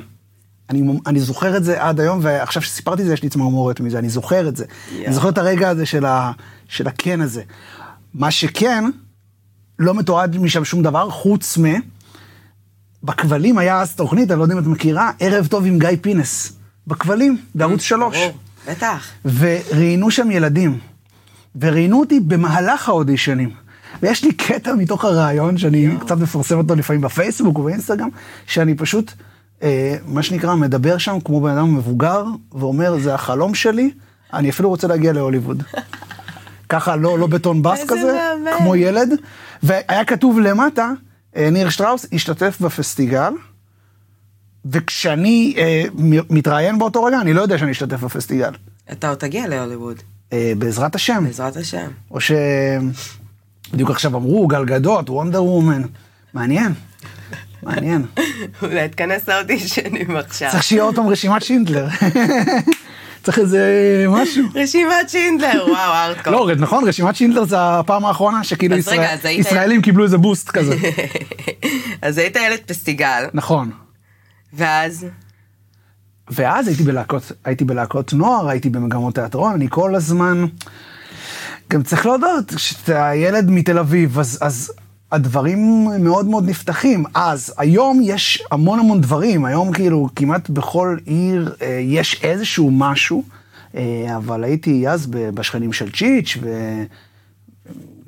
אני, 0.69 0.99
אני 1.05 1.19
זוכר 1.19 1.57
את 1.57 1.63
זה 1.63 1.83
עד 1.83 1.99
היום, 1.99 2.19
ועכשיו 2.21 2.61
שסיפרתי 2.61 3.01
את 3.01 3.07
זה, 3.07 3.13
יש 3.13 3.23
לי 3.23 3.29
צמרמורת 3.29 3.79
מזה, 3.79 3.99
אני 3.99 4.09
זוכר 4.09 4.47
את 4.47 4.55
זה. 4.55 4.65
יואו. 4.91 5.05
אני 5.05 5.13
זוכר 5.13 5.29
את 5.29 5.37
הרגע 5.37 5.69
הזה 5.69 5.85
של, 5.85 6.05
ה, 6.05 6.31
של 6.67 6.87
הכן 6.87 7.21
הזה. 7.21 7.41
מה 8.13 8.31
שכן, 8.31 8.83
לא 9.79 9.93
מתועד 9.93 10.37
משם 10.37 10.65
שום 10.65 10.83
דבר, 10.83 11.09
חוץ 11.09 11.57
מ... 11.57 11.63
בכבלים 13.03 13.57
היה 13.57 13.81
אז 13.81 13.95
תוכנית, 13.95 14.31
אני 14.31 14.39
לא 14.39 14.43
יודע 14.43 14.55
אם 14.55 14.59
את 14.59 14.67
מכירה, 14.67 15.11
ערב 15.19 15.47
טוב 15.47 15.65
עם 15.65 15.79
גיא 15.79 15.89
פינס. 16.01 16.53
בכבלים, 16.87 17.37
בערוץ 17.55 17.81
שלוש. 17.81 18.17
ברור, 18.17 18.33
בטח. 18.67 19.07
וראיינו 19.25 20.11
שם 20.11 20.31
ילדים. 20.31 20.79
וראיינו 21.61 21.99
אותי 21.99 22.19
במהלך 22.19 22.89
האודישנים. 22.89 23.49
ויש 24.01 24.23
לי 24.23 24.33
קטע 24.33 24.73
מתוך 24.73 25.05
הרעיון, 25.05 25.57
שאני 25.57 25.89
קצת 25.99 26.17
מפרסם 26.17 26.57
אותו 26.57 26.75
לפעמים 26.75 27.01
בפייסבוק 27.01 27.59
ובאינסטגרם, 27.59 28.09
שאני 28.47 28.75
פשוט, 28.75 29.11
מה 30.05 30.23
שנקרא, 30.23 30.55
מדבר 30.55 30.97
שם 30.97 31.17
כמו 31.25 31.41
בן 31.41 31.49
אדם 31.49 31.75
מבוגר, 31.75 32.25
ואומר, 32.51 32.97
זה 32.99 33.13
החלום 33.13 33.55
שלי, 33.55 33.91
אני 34.33 34.49
אפילו 34.49 34.69
רוצה 34.69 34.87
להגיע 34.87 35.13
להוליווד. 35.13 35.63
ככה, 36.69 36.95
לא, 36.95 37.19
לא 37.19 37.27
בטון 37.27 37.61
בס 37.61 37.83
כזה, 37.87 38.33
מהמם. 38.43 38.57
כמו 38.57 38.75
ילד. 38.75 39.09
והיה 39.63 40.05
כתוב 40.05 40.39
למטה, 40.39 40.91
אה, 41.35 41.49
ניר 41.49 41.69
שטראוס 41.69 42.05
השתתף 42.13 42.61
בפסטיגל, 42.61 43.33
וכשאני 44.65 45.53
אה, 45.57 45.83
מתראיין 46.29 46.79
באותו 46.79 47.03
רגע, 47.03 47.21
אני 47.21 47.33
לא 47.33 47.41
יודע 47.41 47.57
שאני 47.57 47.71
אשתתף 47.71 48.03
בפסטיגל. 48.03 48.51
אתה 48.91 49.09
עוד 49.09 49.17
תגיע 49.17 49.47
להוליווד, 49.47 49.97
אה, 50.33 50.53
בעזרת 50.57 50.95
השם. 50.95 51.23
בעזרת 51.25 51.55
השם. 51.55 51.87
או 52.11 52.21
ש... 52.21 52.31
בדיוק 53.73 53.89
עכשיו 53.89 54.15
אמרו, 54.15 54.47
גל 54.47 54.65
גדות, 54.65 55.09
וונדר 55.09 55.43
וומן. 55.43 55.81
מעניין, 56.33 56.73
מעניין. 57.65 58.05
אולי 58.61 58.89
תכנס 58.89 59.29
לאודישנים 59.29 60.15
עכשיו. 60.15 60.51
צריך 60.51 60.63
שיהיה 60.63 60.83
עוד 60.83 60.95
פעם 60.95 61.07
רשימת 61.07 61.41
שינדלר. 61.41 61.87
צריך 63.23 63.39
איזה 63.39 64.05
משהו. 64.09 64.43
רשימת 64.55 65.09
שינדלר, 65.09 65.65
וואו, 65.67 65.93
ארטקור. 65.93 66.33
לא, 66.33 66.55
נכון, 66.55 66.87
רשימת 66.87 67.15
שינדלר 67.15 67.45
זה 67.45 67.55
הפעם 67.59 68.05
האחרונה 68.05 68.43
שכאילו 68.43 68.75
ישראלים 69.29 69.81
קיבלו 69.81 70.03
איזה 70.03 70.17
בוסט 70.17 70.49
כזה. 70.49 70.75
אז 72.01 72.17
היית 72.17 72.35
ילד 72.35 72.59
פסטיגל, 72.65 73.25
נכון. 73.33 73.71
ואז... 74.53 75.05
ואז 76.29 76.67
הייתי 76.67 76.83
בלהקות, 76.83 77.31
הייתי 77.45 77.65
בלהקות 77.65 78.13
נוער, 78.13 78.49
הייתי 78.49 78.69
במגמות 78.69 79.15
תיאטרון, 79.15 79.53
אני 79.53 79.67
כל 79.69 79.95
הזמן... 79.95 80.45
גם 81.69 81.83
צריך 81.83 82.05
להודות, 82.05 82.53
כשאתה 82.55 83.11
ילד 83.15 83.49
מתל 83.49 83.79
אביב, 83.79 84.19
אז, 84.19 84.37
אז 84.41 84.71
הדברים 85.13 85.87
מאוד 85.99 86.25
מאוד 86.25 86.49
נפתחים. 86.49 87.05
אז 87.13 87.53
היום 87.57 87.99
יש 88.03 88.43
המון 88.51 88.79
המון 88.79 89.01
דברים, 89.01 89.45
היום 89.45 89.73
כאילו 89.73 90.09
כמעט 90.15 90.49
בכל 90.49 90.97
עיר 91.05 91.55
אה, 91.61 91.79
יש 91.81 92.23
איזשהו 92.23 92.71
משהו, 92.71 93.23
אה, 93.75 94.17
אבל 94.17 94.43
הייתי 94.43 94.87
אז 94.87 95.07
בשכנים 95.07 95.73
של 95.73 95.91
צ'יץ' 95.91 96.37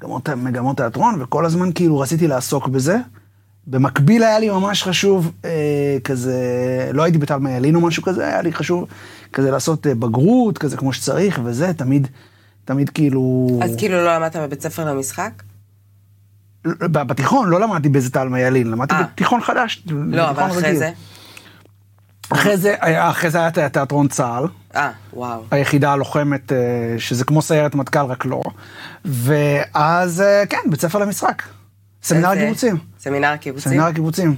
ומגמות 0.03 0.77
תיאטרון, 0.77 1.21
וכל 1.21 1.45
הזמן 1.45 1.71
כאילו 1.75 1.99
רציתי 1.99 2.27
לעסוק 2.27 2.67
בזה. 2.67 2.97
במקביל 3.67 4.23
היה 4.23 4.39
לי 4.39 4.49
ממש 4.49 4.83
חשוב 4.83 5.31
אה, 5.45 5.97
כזה, 6.03 6.35
לא 6.93 7.03
הייתי 7.03 7.17
בתלמה 7.17 7.51
ילין 7.51 7.75
או 7.75 7.81
משהו 7.81 8.03
כזה, 8.03 8.27
היה 8.27 8.41
לי 8.41 8.53
חשוב 8.53 8.85
כזה 9.33 9.51
לעשות 9.51 9.87
אה, 9.87 9.95
בגרות, 9.95 10.57
כזה 10.57 10.77
כמו 10.77 10.93
שצריך, 10.93 11.39
וזה 11.43 11.73
תמיד, 11.73 12.07
תמיד 12.65 12.89
כאילו... 12.89 13.47
אז 13.63 13.75
כאילו 13.77 13.95
לא 13.95 14.15
למדת 14.15 14.35
בבית 14.35 14.61
ספר 14.61 14.85
למשחק? 14.85 15.31
בתיכון 16.89 17.49
לא 17.49 17.59
למדתי 17.61 17.89
באיזה 17.89 18.11
תלמה 18.11 18.39
ילין, 18.39 18.67
למדתי 18.71 18.95
אה. 18.95 19.03
בתיכון 19.03 19.41
חדש. 19.41 19.83
לא, 20.07 20.29
אבל 20.29 20.43
אחרי 20.43 20.57
רגיל. 20.63 20.75
זה? 20.77 20.91
אחרי 22.29 22.57
זה, 22.57 22.75
היה- 22.81 23.09
אחרי 23.09 23.29
זה 23.29 23.37
היה 23.37 23.51
תיאטרון 23.69 24.07
צה"ל, 24.07 24.47
אה, 24.75 24.89
וואו. 25.13 25.43
היחידה 25.51 25.91
הלוחמת, 25.91 26.51
אה, 26.51 26.57
שזה 26.97 27.25
כמו 27.25 27.41
סיירת 27.41 27.75
מטכ"ל, 27.75 27.99
רק 28.05 28.25
לא. 28.25 28.41
ואז, 29.05 30.21
אה, 30.21 30.43
כן, 30.49 30.57
בית 30.69 30.81
ספר 30.81 30.99
למשחק. 30.99 31.41
סמינר 32.03 32.29
הקיבוצים. 32.29 32.77
סמינר 32.99 33.27
הקיבוצים? 33.27 33.71
סמינר 33.71 33.85
הקיבוצים. 33.85 34.35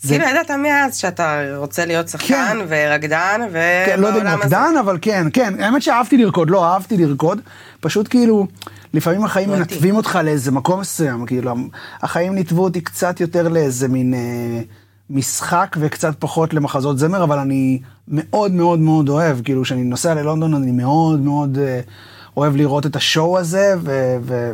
זה- 0.00 0.08
כאילו 0.14 0.30
ידעת 0.30 0.50
מאז 0.50 0.96
שאתה 0.96 1.40
רוצה 1.56 1.84
להיות 1.86 2.08
שחקן 2.08 2.26
כן. 2.28 2.56
ורקדן, 2.68 3.40
כן, 3.86 4.00
לא 4.00 4.06
יודע 4.06 4.20
אם 4.20 4.26
הזה. 4.26 4.36
רקדן, 4.44 4.76
אבל 4.80 4.98
כן, 5.02 5.26
כן, 5.32 5.54
האמת 5.62 5.82
שאהבתי 5.82 6.16
לרקוד, 6.16 6.50
לא 6.50 6.72
אהבתי 6.72 6.96
לרקוד, 6.96 7.40
פשוט 7.80 8.08
כאילו, 8.10 8.46
לפעמים 8.94 9.24
החיים. 9.24 9.50
מנתבים 9.50 9.96
אותך 9.96 10.18
לאיזה 10.24 10.50
מקום 10.50 10.80
מסוים, 10.80 11.26
כאילו, 11.26 11.54
החיים 12.02 12.34
ניתבו 12.34 12.64
אותי 12.64 12.80
קצת 12.80 13.20
יותר 13.20 13.48
לאיזה 13.48 13.88
מין 13.88 14.14
אה, 14.14 14.60
משחק 15.10 15.76
וקצת 15.80 16.14
פחות 16.18 16.54
למחזות 16.54 16.98
זמר, 16.98 17.24
אבל 17.24 17.38
אני 17.38 17.80
מאוד 18.08 18.52
מאוד 18.52 18.78
מאוד 18.78 19.08
אוהב, 19.08 19.42
כאילו, 19.44 19.62
כשאני 19.62 19.84
נוסע 19.84 20.14
ללונדון 20.14 20.54
אני 20.54 20.70
מאוד 20.70 21.20
מאוד 21.20 21.58
אה, 21.58 21.80
אוהב 22.36 22.56
לראות 22.56 22.86
את 22.86 22.96
השואו 22.96 23.38
הזה, 23.38 23.74
ו... 23.82 24.16
ו... 24.22 24.52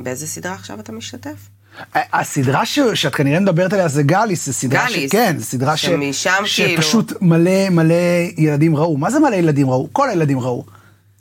באיזה 0.00 0.26
סדרה 0.26 0.52
עכשיו 0.52 0.80
אתה 0.80 0.92
משתתף? 0.92 1.48
הסדרה 1.94 2.66
ש... 2.66 2.78
שאת 2.94 3.14
כנראה 3.14 3.40
מדברת 3.40 3.72
עליה 3.72 3.88
זה 3.88 4.02
גאליס, 4.02 4.46
זו 4.46 4.52
סדרה 4.52 4.84
גאליס. 4.84 5.10
ש... 5.10 5.12
כן, 5.12 5.34
זו 5.38 5.44
סדרה 5.44 5.76
ש... 5.76 5.86
שמשם 5.86 6.30
כאילו- 6.54 6.82
שפשוט 6.82 7.12
מלא 7.20 7.68
מלא 7.70 7.94
ילדים 8.36 8.76
ראו. 8.76 8.96
מה 8.96 9.10
זה 9.10 9.20
מלא 9.20 9.34
ילדים 9.34 9.70
ראו? 9.70 9.88
כל 9.92 10.10
הילדים 10.10 10.40
ראו. 10.40 10.64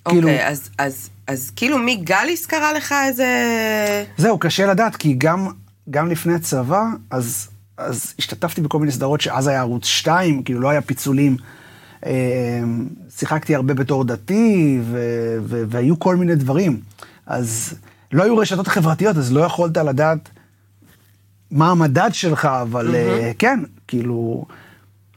כאילו, 0.09 0.27
אוקיי, 0.29 0.47
אז- 0.47 0.69
אז- 0.77 1.09
אז 1.27 1.51
כאילו 1.55 1.77
מגליס 1.77 2.45
קרה 2.45 2.73
לך 2.73 2.95
איזה... 3.07 3.25
זהו, 4.17 4.39
קשה 4.39 4.65
לדעת, 4.65 4.95
כי 4.95 5.13
גם, 5.17 5.47
גם 5.89 6.07
לפני 6.09 6.33
הצבא, 6.33 6.83
אז, 7.11 7.47
אז 7.77 8.13
השתתפתי 8.19 8.61
בכל 8.61 8.79
מיני 8.79 8.91
סדרות 8.91 9.21
שאז 9.21 9.47
היה 9.47 9.59
ערוץ 9.59 9.85
2, 9.85 10.43
כאילו 10.43 10.59
לא 10.59 10.69
היה 10.69 10.81
פיצולים. 10.81 11.37
אה, 12.05 12.11
שיחקתי 13.17 13.55
הרבה 13.55 13.73
בתור 13.73 14.03
דתי, 14.03 14.79
ו, 14.83 14.99
ו, 15.43 15.63
והיו 15.69 15.99
כל 15.99 16.15
מיני 16.15 16.35
דברים. 16.35 16.79
אז 17.25 17.73
לא 18.11 18.23
היו 18.23 18.37
רשתות 18.37 18.67
חברתיות, 18.67 19.17
אז 19.17 19.33
לא 19.33 19.41
יכולת 19.41 19.77
לדעת 19.77 20.29
מה 21.51 21.71
המדד 21.71 22.09
שלך, 22.13 22.45
אבל 22.45 22.95
אה, 22.95 23.31
כן, 23.39 23.59
כאילו... 23.87 24.45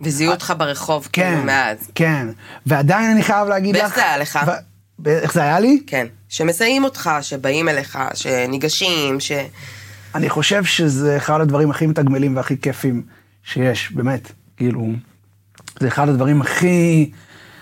וזיהו 0.01 0.33
אותך 0.33 0.53
ברחוב, 0.59 1.09
כן, 1.13 1.31
כאילו, 1.33 1.47
מאז. 1.47 1.79
כן. 1.95 2.27
ועדיין 2.67 3.11
אני 3.11 3.23
חייב 3.23 3.49
להגיד 3.49 3.77
לך... 3.77 3.83
ואיך 3.83 3.95
זה 3.95 4.03
היה 4.05 4.19
לך? 4.19 4.39
ו... 4.47 4.51
איך 5.07 5.33
זה 5.35 5.43
היה 5.43 5.61
לי? 5.61 5.83
כן. 5.87 6.07
שמסייעים 6.29 6.85
אותך, 6.85 7.11
שבאים 7.21 7.69
אליך, 7.69 7.99
שניגשים, 8.15 9.21
ש... 9.21 9.33
אני 10.15 10.29
חושב 10.29 10.65
שזה 10.65 11.17
אחד 11.17 11.41
הדברים 11.41 11.71
הכי 11.71 11.87
מתגמלים 11.87 12.37
והכי 12.37 12.61
כיפים 12.61 13.03
שיש, 13.43 13.93
באמת. 13.93 14.33
כאילו, 14.57 14.87
זה 15.81 15.89
אחד 15.89 16.09
הדברים 16.09 16.41
הכי, 16.41 17.11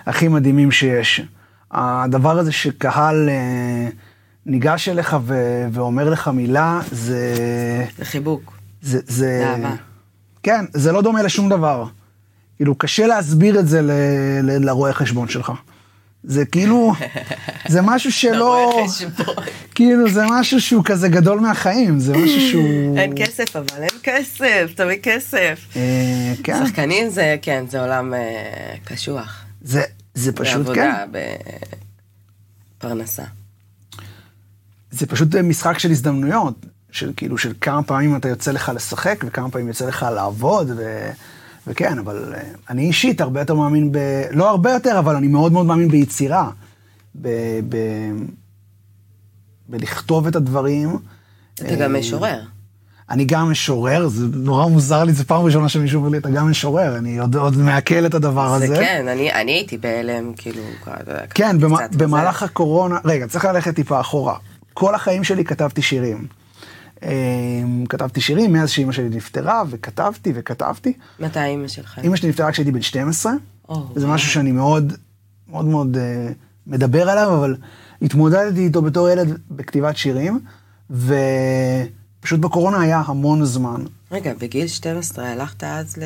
הכי 0.07 0.29
מדהימים 0.29 0.71
שיש. 0.71 1.21
הדבר 1.71 2.39
הזה 2.39 2.53
שקהל 2.53 3.29
אה, 3.29 3.89
ניגש 4.47 4.89
אליך 4.89 5.17
ו- 5.25 5.67
ואומר 5.73 6.11
לך 6.11 6.29
מילה, 6.29 6.81
זה... 6.91 7.37
זה 7.99 8.05
חיבוק. 8.05 8.53
זה, 8.83 8.99
זה... 9.07 9.47
אהבה. 9.47 9.75
כן, 10.43 10.65
זה 10.73 10.93
לא 10.93 11.03
דומה 11.03 11.23
לשום 11.23 11.49
דבר. 11.49 11.85
כאילו, 12.57 12.75
קשה 12.75 13.07
להסביר 13.07 13.59
את 13.61 13.69
זה 13.69 13.83
ל- 13.83 13.91
ל- 14.43 14.65
לרואה 14.67 14.93
חשבון 14.93 15.29
שלך. 15.29 15.53
זה 16.25 16.45
כאילו, 16.47 16.93
זה 17.69 17.83
משהו 17.83 18.13
שלא... 18.13 18.87
כאילו, 19.75 20.11
זה 20.11 20.23
משהו 20.31 20.61
שהוא 20.61 20.85
כזה 20.85 21.09
גדול 21.09 21.41
מהחיים, 21.41 22.01
זה 22.01 22.13
משהו 22.13 22.41
שהוא... 22.51 22.99
אין 22.99 23.13
כסף, 23.17 23.57
אבל 23.57 23.83
אין 23.83 23.99
כסף, 24.03 24.71
תביא 24.77 24.99
כסף. 25.03 25.61
אה, 25.77 26.33
כן, 26.45 26.67
שחקנים 26.67 27.11
זה, 27.11 27.37
כן, 27.43 27.65
זה 27.69 27.81
עולם 27.81 28.15
אה, 28.15 28.75
קשוח. 28.85 29.45
זה, 29.63 29.83
זה 30.15 30.33
פשוט, 30.33 30.67
כן. 30.67 30.91
בעבודה, 30.93 31.05
בפרנסה. 32.79 33.25
זה 34.91 35.07
פשוט 35.07 35.35
משחק 35.35 35.79
של 35.79 35.91
הזדמנויות, 35.91 36.67
של 36.91 37.13
כאילו, 37.17 37.39
של 37.39 37.53
כמה 37.61 37.83
פעמים 37.83 38.17
אתה 38.17 38.29
יוצא 38.29 38.53
לך 38.53 38.73
לשחק, 38.75 39.25
וכמה 39.27 39.51
פעמים 39.51 39.69
יוצא 39.69 39.87
לך 39.87 40.07
לעבוד, 40.15 40.71
ו... 40.77 41.11
וכן, 41.67 41.99
אבל 41.99 42.35
אה, 42.35 42.41
אני 42.71 42.83
אישית 42.83 43.21
הרבה 43.21 43.41
יותר 43.41 43.55
מאמין 43.55 43.93
ב... 43.93 43.99
לא 44.31 44.51
הרבה 44.51 44.73
יותר, 44.73 44.99
אבל 44.99 45.17
אני 45.17 45.29
מאוד 45.29 45.53
מאוד 45.53 45.67
מאמין 45.67 45.89
ביצירה. 45.89 46.51
ב... 47.15 47.29
ב... 47.69 47.77
בלכתוב 49.69 50.27
את 50.27 50.37
הדברים. 50.37 50.97
אתה 51.55 51.75
גם 51.77 51.95
אה, 51.95 52.01
משורר. 52.01 52.41
אני 53.11 53.25
גם 53.25 53.51
משורר, 53.51 54.09
זה 54.09 54.27
נורא 54.33 54.67
מוזר 54.67 55.05
לי, 55.05 55.13
זו 55.13 55.25
פעם 55.25 55.43
ראשונה 55.45 55.69
שמישהו 55.69 55.99
אומר 55.99 56.09
לי, 56.09 56.19
אתה 56.19 56.31
גם 56.31 56.51
משורר, 56.51 56.97
אני 56.99 57.19
עוד, 57.19 57.37
עוד 57.37 57.57
מעכל 57.57 58.07
את 58.07 58.15
הדבר 58.15 58.59
זה 58.59 58.65
הזה. 58.65 58.77
כן, 58.77 59.07
אני 59.09 59.33
אני 59.33 59.53
הייתי 59.53 59.79
בהלם, 59.79 60.33
כאילו, 60.37 60.63
כן, 61.35 61.57
קצת 61.59 61.65
במ- 61.65 61.73
וזה. 61.73 61.99
במהלך 61.99 62.43
הקורונה, 62.43 62.99
רגע, 63.05 63.27
צריך 63.27 63.45
ללכת 63.45 63.75
טיפה 63.75 64.01
אחורה. 64.01 64.37
כל 64.75 64.95
החיים 64.95 65.25
שלי 65.25 65.45
כתבתי 65.45 65.83
שירים. 65.83 66.27
אמ, 67.03 67.87
כתבתי 67.89 68.21
שירים 68.21 68.53
מאז 68.53 68.71
שאימא 68.71 68.93
שלי 68.93 69.09
נפטרה, 69.09 69.63
וכתבתי 69.71 70.33
וכתבתי. 70.35 70.93
מתי 71.21 71.45
אימא 71.45 71.69
שלך? 71.69 71.99
אימא 72.03 72.17
שלי 72.17 72.29
נפטרה 72.29 72.53
כשהייתי 72.53 72.73
בן 72.73 72.83
12, 72.83 73.33
או, 73.69 73.87
וזה 73.95 74.07
משהו 74.07 74.31
שאני 74.31 74.53
מאוד, 74.53 74.93
מאוד 75.49 75.65
מאוד 75.65 75.97
אה, 75.97 76.29
מדבר 76.67 77.09
עליו, 77.09 77.35
אבל 77.39 77.57
התמודדתי 78.03 78.65
איתו 78.65 78.83
בתור 78.83 79.09
ילד 79.09 79.39
בכתיבת 79.51 79.97
שירים, 79.97 80.41
ופשוט 80.91 82.41
בקורונה 82.41 82.81
היה 82.81 83.03
המון 83.07 83.45
זמן. 83.45 83.85
רגע, 84.11 84.33
בגיל 84.35 84.67
12 84.67 85.29
הלכת 85.29 85.65
אז 85.65 85.97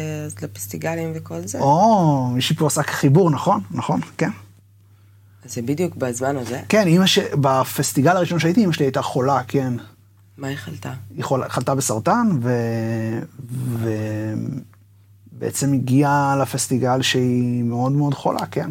לפסטיגלים 0.42 1.12
וכל 1.14 1.40
זה? 1.44 1.58
או, 1.58 2.26
מישהי 2.34 2.56
פה 2.56 2.66
עשה 2.66 2.82
חיבור, 2.82 3.30
נכון? 3.30 3.60
נכון, 3.70 4.00
כן. 4.18 4.30
זה 5.44 5.62
בדיוק 5.62 5.96
בזמן 5.96 6.36
הזה? 6.36 6.60
כן, 6.68 6.86
אימא 6.86 7.06
ש... 7.06 7.18
בפסטיגל 7.18 8.16
הראשון 8.16 8.38
שהייתי, 8.38 8.60
אימא 8.60 8.72
שלי 8.72 8.84
הייתה 8.84 9.02
חולה, 9.02 9.40
כן. 9.48 9.72
מה 10.38 10.46
היא 10.46 10.56
חלתה? 10.56 10.92
היא. 11.16 11.24
חלתה 11.48 11.74
בסרטן, 11.74 12.28
ו... 12.42 12.52
ובעצם 15.32 15.72
הגיעה 15.72 16.36
לפסטיגל 16.42 17.02
שהיא 17.02 17.64
מאוד 17.64 17.92
מאוד 17.92 18.14
חולה, 18.14 18.46
כן. 18.46 18.70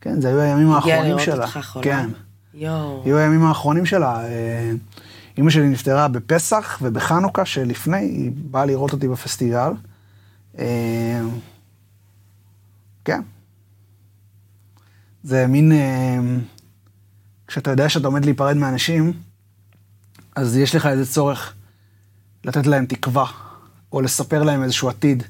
כן, 0.00 0.20
זה 0.20 0.28
היו 0.28 0.40
הימים 0.40 0.72
הגיעה 0.72 0.76
האחרונים 0.76 1.10
לראות 1.10 1.22
שלה. 1.22 1.44
אותך 1.44 1.60
חולה? 1.62 1.84
כן, 1.84 2.10
יואו. 2.54 3.02
היו 3.04 3.18
הימים 3.18 3.44
האחרונים 3.44 3.86
שלה. 3.86 4.24
אה, 4.24 4.72
אימא 5.36 5.50
שלי 5.50 5.68
נפטרה 5.68 6.08
בפסח 6.08 6.78
ובחנוכה 6.82 7.44
שלפני, 7.44 7.96
היא 7.96 8.30
באה 8.34 8.64
לראות 8.64 8.92
אותי 8.92 9.08
בפסטיגל. 9.08 9.70
אה, 10.58 11.20
כן. 13.04 13.20
זה 15.22 15.46
מין... 15.46 15.72
אה, 15.72 16.18
כשאתה 17.46 17.70
יודע 17.70 17.88
שאתה 17.88 18.06
עומד 18.06 18.24
להיפרד 18.24 18.56
מאנשים, 18.56 19.12
אז 20.40 20.56
יש 20.56 20.74
לך 20.74 20.86
איזה 20.86 21.12
צורך 21.12 21.54
לתת 22.44 22.66
להם 22.66 22.86
תקווה, 22.86 23.26
או 23.92 24.00
לספר 24.00 24.42
להם 24.42 24.62
איזשהו 24.62 24.88
עתיד. 24.88 25.22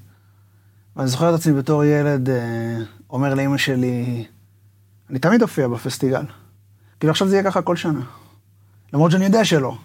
ואני 0.96 1.08
זוכר 1.08 1.34
את 1.34 1.40
עצמי 1.40 1.52
בתור 1.52 1.84
ילד, 1.84 2.30
אה, 2.30 2.78
אומר 3.10 3.34
לאימא 3.34 3.58
שלי, 3.58 4.24
אני 5.10 5.18
תמיד 5.18 5.42
אופיע 5.42 5.68
בפסטיגל. 5.68 6.22
כאילו 7.00 7.10
עכשיו 7.10 7.28
זה 7.28 7.36
יהיה 7.36 7.44
ככה 7.44 7.62
כל 7.62 7.76
שנה. 7.76 8.00
למרות 8.92 9.10
שאני 9.10 9.24
יודע 9.24 9.44
שלא. 9.44 9.78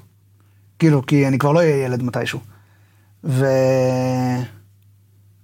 כאילו, 0.79 1.05
כי 1.05 1.27
אני 1.27 1.37
כבר 1.37 1.51
לא 1.51 1.59
אהיה 1.59 1.85
ילד 1.85 2.03
מתישהו. 2.03 2.39
ו... 3.23 3.45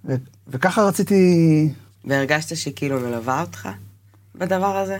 ו... 0.04 0.14
וככה 0.48 0.82
רציתי, 0.82 1.72
והרגשת 2.04 2.56
שהיא 2.56 2.74
כאילו 2.76 3.00
מלווה 3.00 3.40
אותך 3.40 3.68
בדבר 4.34 4.76
הזה? 4.76 4.98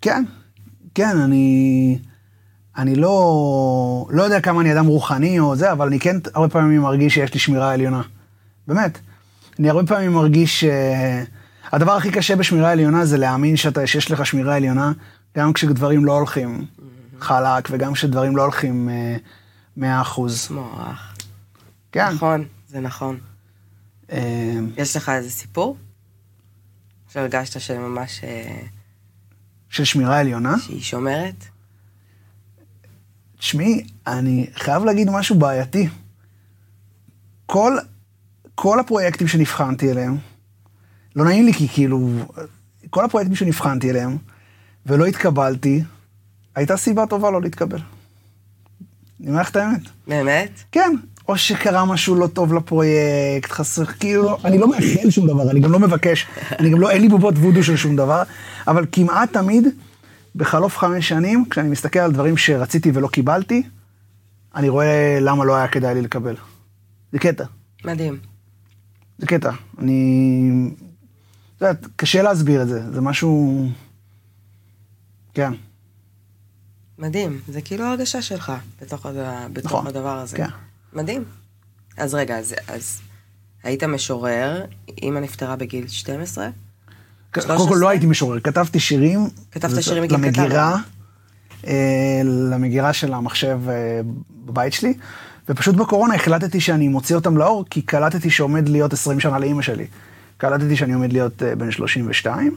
כן, 0.00 0.24
כן, 0.94 1.16
אני... 1.16 1.98
אני 2.78 2.96
לא, 2.96 4.06
לא 4.10 4.22
יודע 4.22 4.40
כמה 4.40 4.60
אני 4.60 4.72
אדם 4.72 4.86
רוחני 4.86 5.38
או 5.38 5.56
זה, 5.56 5.72
אבל 5.72 5.86
אני 5.86 6.00
כן 6.00 6.16
הרבה 6.34 6.48
פעמים 6.48 6.80
מרגיש 6.80 7.14
שיש 7.14 7.34
לי 7.34 7.40
שמירה 7.40 7.72
עליונה. 7.72 8.02
באמת. 8.68 8.98
אני 9.58 9.70
הרבה 9.70 9.86
פעמים 9.86 10.12
מרגיש 10.12 10.60
ש... 10.60 10.64
הדבר 11.72 11.92
הכי 11.92 12.10
קשה 12.10 12.36
בשמירה 12.36 12.70
עליונה 12.70 13.06
זה 13.06 13.16
להאמין 13.16 13.56
שאתה, 13.56 13.86
שיש 13.86 14.10
לך 14.10 14.26
שמירה 14.26 14.56
עליונה, 14.56 14.92
גם 15.36 15.52
כשדברים 15.52 16.04
לא 16.04 16.12
הולכים 16.12 16.66
חלק, 17.20 17.68
וגם 17.70 17.92
כשדברים 17.92 18.36
לא 18.36 18.42
הולכים 18.42 18.88
מאה 19.76 20.00
אחוז. 20.00 20.48
מוח. 20.50 21.14
כן. 21.92 22.08
נכון, 22.08 22.44
זה 22.68 22.80
נכון. 22.80 23.18
אה, 24.12 24.58
יש 24.76 24.96
לך 24.96 25.08
איזה 25.08 25.30
סיפור? 25.30 25.76
שהרגשת 27.12 27.60
שממש... 27.60 28.24
אה, 28.24 28.56
של 29.68 29.84
שמירה 29.84 30.20
עליונה. 30.20 30.58
שהיא 30.58 30.82
שומרת? 30.82 31.44
תשמעי, 33.46 33.82
אני 34.06 34.46
חייב 34.54 34.84
להגיד 34.84 35.10
משהו 35.10 35.38
בעייתי. 35.38 35.88
כל, 37.46 37.76
כל 38.54 38.80
הפרויקטים 38.80 39.28
שנבחנתי 39.28 39.90
אליהם, 39.90 40.16
לא 41.16 41.24
נעים 41.24 41.46
לי 41.46 41.52
כי 41.52 41.68
כאילו, 41.68 42.10
כל 42.90 43.04
הפרויקטים 43.04 43.36
שנבחנתי 43.36 43.90
אליהם, 43.90 44.16
ולא 44.86 45.06
התקבלתי, 45.06 45.82
הייתה 46.54 46.76
סיבה 46.76 47.06
טובה 47.06 47.30
לא 47.30 47.42
להתקבל. 47.42 47.78
אני 49.20 49.28
אומר 49.28 49.40
לך 49.40 49.50
את 49.50 49.56
האמת. 49.56 49.80
באמת? 50.06 50.50
כן, 50.72 50.90
או 51.28 51.38
שקרה 51.38 51.84
משהו 51.84 52.14
לא 52.14 52.26
טוב 52.26 52.54
לפרויקט, 52.54 53.50
חסר, 53.50 53.84
כאילו, 53.84 54.36
אני 54.44 54.58
לא 54.58 54.68
מאחל 54.68 55.10
שום 55.10 55.26
דבר, 55.26 55.50
אני 55.50 55.60
גם 55.60 55.72
לא 55.72 55.78
מבקש, 55.78 56.26
אני 56.58 56.70
גם 56.70 56.80
לא, 56.80 56.90
אין 56.90 57.02
לי 57.02 57.08
בובות 57.08 57.34
וודו 57.34 57.62
של 57.62 57.76
שום 57.76 57.96
דבר, 57.96 58.22
אבל 58.66 58.86
כמעט 58.92 59.32
תמיד, 59.32 59.68
בחלוף 60.36 60.78
חמש 60.78 61.08
שנים, 61.08 61.44
כשאני 61.50 61.68
מסתכל 61.68 61.98
על 61.98 62.12
דברים 62.12 62.36
שרציתי 62.36 62.90
ולא 62.94 63.08
קיבלתי, 63.08 63.62
אני 64.54 64.68
רואה 64.68 65.18
למה 65.20 65.44
לא 65.44 65.56
היה 65.56 65.68
כדאי 65.68 65.94
לי 65.94 66.02
לקבל. 66.02 66.36
זה 67.12 67.18
קטע, 67.18 67.44
מדהים. 67.84 68.18
זה 69.18 69.26
קטע. 69.26 69.50
אני... 69.78 70.70
את 71.56 71.62
יודעת, 71.62 71.86
קשה 71.96 72.22
להסביר 72.22 72.62
את 72.62 72.68
זה, 72.68 72.92
זה 72.92 73.00
משהו... 73.00 73.66
כן, 75.34 75.52
מדהים. 76.98 77.40
זה 77.48 77.60
כאילו 77.60 77.84
ההרגשה 77.84 78.22
שלך 78.22 78.52
בתוך, 78.82 79.06
הד... 79.06 79.14
בתוך 79.52 79.72
נכון, 79.72 79.86
הדבר 79.86 80.18
הזה. 80.18 80.36
כן. 80.36 80.48
מדהים. 80.92 81.24
אז 81.96 82.14
רגע, 82.14 82.38
אז, 82.38 82.54
אז 82.68 83.00
היית 83.62 83.84
משורר, 83.84 84.64
אימא 85.02 85.18
נפטרה 85.18 85.56
בגיל 85.56 85.88
12? 85.88 86.48
קודם 87.40 87.58
כל 87.58 87.64
13? 87.64 87.78
לא 87.78 87.88
הייתי 87.88 88.06
משורר, 88.06 88.40
כתבתי 88.40 88.80
שירים. 88.80 89.28
כתבת 89.52 89.82
שירים 89.82 90.02
מגיל 90.02 90.16
קטן, 90.16 90.42
למגירה, 90.42 90.76
אה? 91.66 92.20
למגירה 92.24 92.92
של 92.92 93.14
המחשב 93.14 93.60
אה, 93.68 94.00
בבית 94.44 94.72
שלי, 94.72 94.94
ופשוט 95.48 95.74
בקורונה 95.76 96.14
החלטתי 96.14 96.60
שאני 96.60 96.88
מוציא 96.88 97.16
אותם 97.16 97.36
לאור, 97.36 97.64
כי 97.70 97.82
קלטתי 97.82 98.30
שעומד 98.30 98.68
להיות 98.68 98.92
20 98.92 99.20
שנה 99.20 99.38
לאימא 99.38 99.62
שלי. 99.62 99.86
קלטתי 100.36 100.76
שאני 100.76 100.92
עומד 100.92 101.12
להיות 101.12 101.42
אה, 101.42 101.56
בן 101.56 101.70
32, 101.70 102.56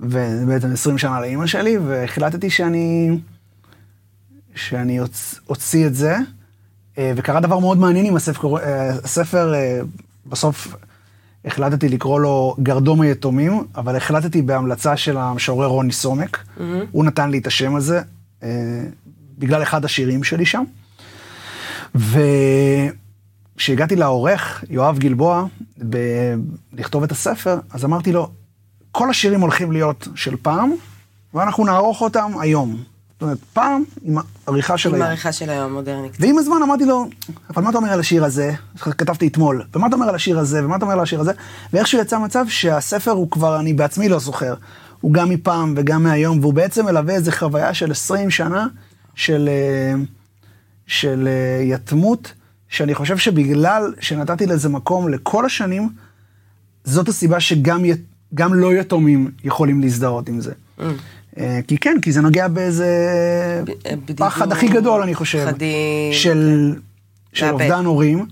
ובעצם 0.00 0.72
20 0.72 0.98
שנה 0.98 1.20
לאימא 1.20 1.46
שלי, 1.46 1.78
והחלטתי 1.78 2.50
שאני... 2.50 3.18
שאני 4.54 5.00
אוצ- 5.00 5.40
אוציא 5.48 5.86
את 5.86 5.94
זה, 5.94 6.16
וקרה 7.00 7.40
דבר 7.40 7.58
מאוד 7.58 7.78
מעניין 7.78 8.06
עם 8.06 8.16
הספר, 8.16 8.54
הספר 9.04 9.54
בסוף 10.26 10.74
החלטתי 11.44 11.88
לקרוא 11.88 12.20
לו 12.20 12.56
גרדום 12.62 13.00
היתומים, 13.00 13.64
אבל 13.76 13.96
החלטתי 13.96 14.42
בהמלצה 14.42 14.96
של 14.96 15.16
המשורר 15.16 15.66
רוני 15.66 15.92
סומק, 15.92 16.44
הוא 16.90 17.04
נתן 17.04 17.30
לי 17.30 17.38
את 17.38 17.46
השם 17.46 17.74
הזה, 17.76 18.00
אה, 18.42 18.48
בגלל 19.38 19.62
אחד 19.62 19.84
השירים 19.84 20.24
שלי 20.24 20.46
שם. 20.46 20.64
וכשהגעתי 23.54 23.96
לעורך, 23.96 24.64
יואב 24.70 24.98
גלבוע, 24.98 25.44
ב- 25.88 26.34
לכתוב 26.72 27.02
את 27.02 27.12
הספר, 27.12 27.58
אז 27.70 27.84
אמרתי 27.84 28.12
לו, 28.12 28.28
כל 28.92 29.10
השירים 29.10 29.40
הולכים 29.40 29.72
להיות 29.72 30.08
של 30.14 30.36
פעם, 30.42 30.72
ואנחנו 31.34 31.64
נערוך 31.64 32.00
אותם 32.00 32.32
היום. 32.40 32.82
זאת 33.18 33.22
אומרת, 33.22 33.38
פעם 33.52 33.84
עם 34.02 34.18
העריכה 34.46 34.78
של 34.78 34.88
עם 34.88 34.94
היום. 34.94 35.04
העריכה 35.04 35.32
של 35.32 35.50
היום, 35.50 35.72
מודרני 35.72 36.08
קצת. 36.08 36.20
ועם 36.20 36.38
הזמן 36.38 36.56
אמרתי 36.62 36.84
לו, 36.84 37.06
אבל 37.50 37.62
מה 37.62 37.70
אתה 37.70 37.78
אומר 37.78 37.92
על 37.92 38.00
השיר 38.00 38.24
הזה? 38.24 38.52
כתבתי 38.78 39.26
אתמול, 39.26 39.62
ומה 39.74 39.86
אתה 39.86 39.96
אומר 39.96 40.08
על 40.08 40.14
השיר 40.14 40.38
הזה, 40.38 40.64
ומה 40.64 40.76
אתה 40.76 40.84
אומר 40.84 40.94
על 40.94 41.00
השיר 41.00 41.20
הזה? 41.20 41.32
ואיכשהו 41.72 42.00
יצא 42.00 42.18
מצב 42.18 42.44
שהספר 42.48 43.10
הוא 43.10 43.30
כבר, 43.30 43.60
אני 43.60 43.72
בעצמי 43.72 44.08
לא 44.08 44.18
זוכר. 44.18 44.54
הוא 45.00 45.12
גם 45.12 45.30
מפעם 45.30 45.74
וגם 45.76 46.02
מהיום, 46.02 46.40
והוא 46.40 46.54
בעצם 46.54 46.84
מלווה 46.84 47.14
איזו 47.14 47.32
חוויה 47.32 47.74
של 47.74 47.90
20 47.90 48.30
שנה 48.30 48.66
של, 49.14 49.48
אה, 49.48 50.00
של 50.86 51.28
אה, 51.28 51.62
יתמות, 51.64 52.32
שאני 52.68 52.94
חושב 52.94 53.18
שבגלל 53.18 53.94
שנתתי 54.00 54.46
לזה 54.46 54.68
מקום 54.68 55.08
לכל 55.08 55.46
השנים, 55.46 55.88
זאת 56.84 57.08
הסיבה 57.08 57.40
שגם 57.40 57.84
גם 58.34 58.54
לא 58.54 58.74
יתומים 58.74 59.30
יכולים 59.44 59.80
להזדהות 59.80 60.28
עם 60.28 60.40
זה. 60.40 60.52
אה, 60.80 60.90
כי 61.66 61.78
כן, 61.78 61.96
כי 62.02 62.12
זה 62.12 62.20
נוגע 62.20 62.48
באיזה 62.48 63.08
אה, 63.86 63.96
בדידות, 63.96 64.26
פחד 64.28 64.52
הכי 64.52 64.68
גדול, 64.68 65.02
אני 65.02 65.14
חושב, 65.14 65.46
פחדים, 65.46 66.12
של, 66.12 66.74
של 67.32 67.46
לאבד. 67.46 67.60
אובדן 67.60 67.84
הורים. 67.84 68.26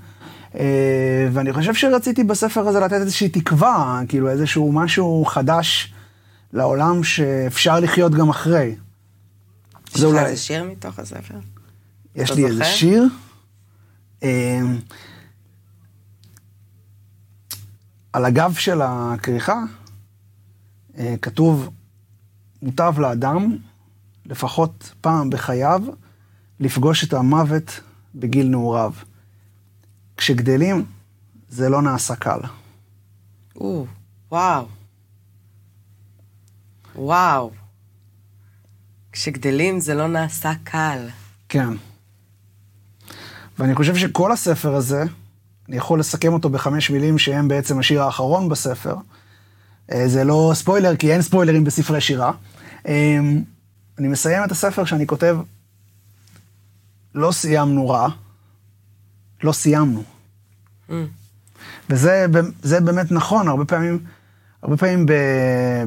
אה, 0.59 1.29
ואני 1.33 1.53
חושב 1.53 1.75
שרציתי 1.75 2.25
בספר 2.25 2.69
הזה 2.69 2.81
לתת 2.81 2.92
איזושהי 2.92 3.29
תקווה, 3.29 4.01
כאילו 4.09 4.29
איזשהו 4.29 4.73
משהו 4.73 5.25
חדש 5.25 5.92
לעולם 6.53 7.05
שאפשר 7.05 7.81
לחיות 7.81 8.14
גם 8.14 8.29
אחרי. 8.29 8.75
יש 9.95 10.03
לך 10.03 10.16
איזה 10.16 10.37
שיר 10.37 10.64
מתוך 10.64 10.99
הספר? 10.99 11.35
יש 12.14 12.31
לי 12.31 12.47
איזה? 12.47 12.64
שיר. 12.64 13.09
אה, 14.23 14.61
על 18.12 18.25
הגב 18.25 18.55
של 18.55 18.81
הכריכה 18.83 19.62
אה, 20.99 21.14
כתוב, 21.23 21.71
מוטב 22.66 22.98
לאדם 22.98 23.57
לפחות 24.26 24.94
פעם 25.00 25.31
בחייו 25.31 25.83
לפגוש 26.61 27.05
את 27.05 27.12
המוות 27.12 27.81
בגיל 28.14 28.48
נעוריו. 28.48 28.92
כשגדלים 30.16 30.85
זה 31.48 31.68
לא 31.68 31.83
נעשה 31.83 32.16
קל. 32.16 32.40
או, 33.57 33.87
וואו. 34.31 34.66
וואו. 36.96 37.50
כשגדלים 39.12 39.81
זה 39.81 39.94
לא 39.94 40.09
נעשה 40.09 40.52
קל. 40.64 41.09
כן. 41.48 41.68
ואני 43.59 43.74
חושב 43.74 43.96
שכל 43.96 44.33
הספר 44.33 44.74
הזה, 44.74 45.05
אני 45.68 45.76
יכול 45.76 46.00
לסכם 46.00 46.33
אותו 46.33 46.48
בחמש 46.48 46.90
מילים 46.90 47.18
שהם 47.18 47.48
בעצם 47.48 47.79
השיר 47.79 48.02
האחרון 48.02 48.48
בספר. 48.48 48.96
אה, 49.92 50.09
זה 50.09 50.24
לא 50.24 50.52
ספוילר, 50.55 50.96
כי 50.96 51.12
אין 51.12 51.22
ספוילרים 51.22 51.64
בספרי 51.64 52.00
שירה. 52.00 52.33
אה, 52.87 53.18
אני 53.99 54.09
מסיים 54.09 54.44
את 54.44 54.51
הספר 54.51 54.85
שאני 54.85 55.07
כותב, 55.07 55.37
לא 57.14 57.33
סיימנו 57.33 57.88
רע, 57.88 58.09
לא 59.42 59.53
סיימנו. 59.53 60.03
Mm. 60.88 60.92
וזה 61.90 62.27
זה 62.62 62.81
באמת 62.81 63.12
נכון, 63.12 63.49
הרבה 63.49 63.64
פעמים, 63.64 63.99
הרבה 64.62 64.77
פעמים 64.77 65.07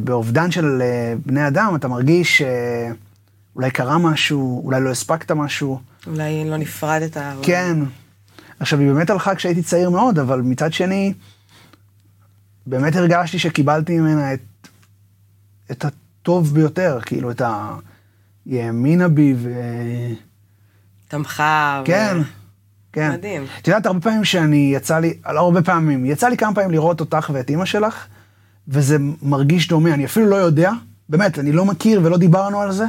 באובדן 0.04 0.52
של 0.52 0.82
אה, 0.82 1.14
בני 1.26 1.48
אדם, 1.48 1.76
אתה 1.76 1.88
מרגיש 1.88 2.42
שאולי 2.42 3.72
קרה 3.72 3.98
משהו, 3.98 4.62
אולי 4.66 4.82
לא 4.82 4.90
הספקת 4.90 5.32
משהו. 5.32 5.82
אולי 6.08 6.50
לא 6.50 6.58
נפרדת. 6.58 7.18
אבל- 7.18 7.40
כן. 7.44 7.78
עכשיו, 8.60 8.80
היא 8.80 8.92
באמת 8.92 9.10
הלכה 9.10 9.36
כשהייתי 9.36 9.64
צעיר 9.64 9.90
מאוד, 9.90 10.20
אבל 10.20 10.42
מצד 10.42 10.74
שני, 10.74 11.14
באמת 12.68 12.96
הרגשתי 12.96 13.40
שקיבלתי 13.40 14.00
ממנה 14.00 14.34
את, 14.34 14.40
את 15.72 15.86
הטוב 16.22 16.54
ביותר, 16.54 17.00
כאילו, 17.06 17.32
את 17.32 17.42
ה... 17.42 17.76
היא 18.46 18.62
האמינה 18.62 19.08
בי, 19.08 19.34
ו... 19.38 19.50
תמכה. 21.08 21.82
ו- 21.84 21.86
כן, 21.86 22.18
כן. 22.94 23.12
מדהים. 23.12 23.46
את 23.62 23.68
יודעת, 23.68 23.86
הרבה 23.86 24.00
פעמים 24.00 24.26
שאני, 24.26 24.72
יצא 24.76 25.00
לי, 25.00 25.14
לא 25.34 25.40
הרבה 25.40 25.62
פעמים, 25.62 26.06
יצא 26.06 26.28
לי 26.28 26.38
כמה 26.38 26.56
פעמים 26.56 26.72
לראות 26.72 27.00
אותך 27.00 27.30
ואת 27.34 27.50
אימא 27.50 27.66
שלך, 27.66 28.06
וזה 28.68 28.98
מרגיש 29.22 29.68
דומה, 29.68 29.94
אני 29.94 30.06
אפילו 30.06 30.26
לא 30.26 30.36
יודע, 30.36 30.72
באמת, 31.10 31.40
אני 31.40 31.52
לא 31.52 31.66
מכיר 31.66 32.02
ולא 32.04 32.18
דיברנו 32.18 32.62
על 32.62 32.72
זה, 32.72 32.86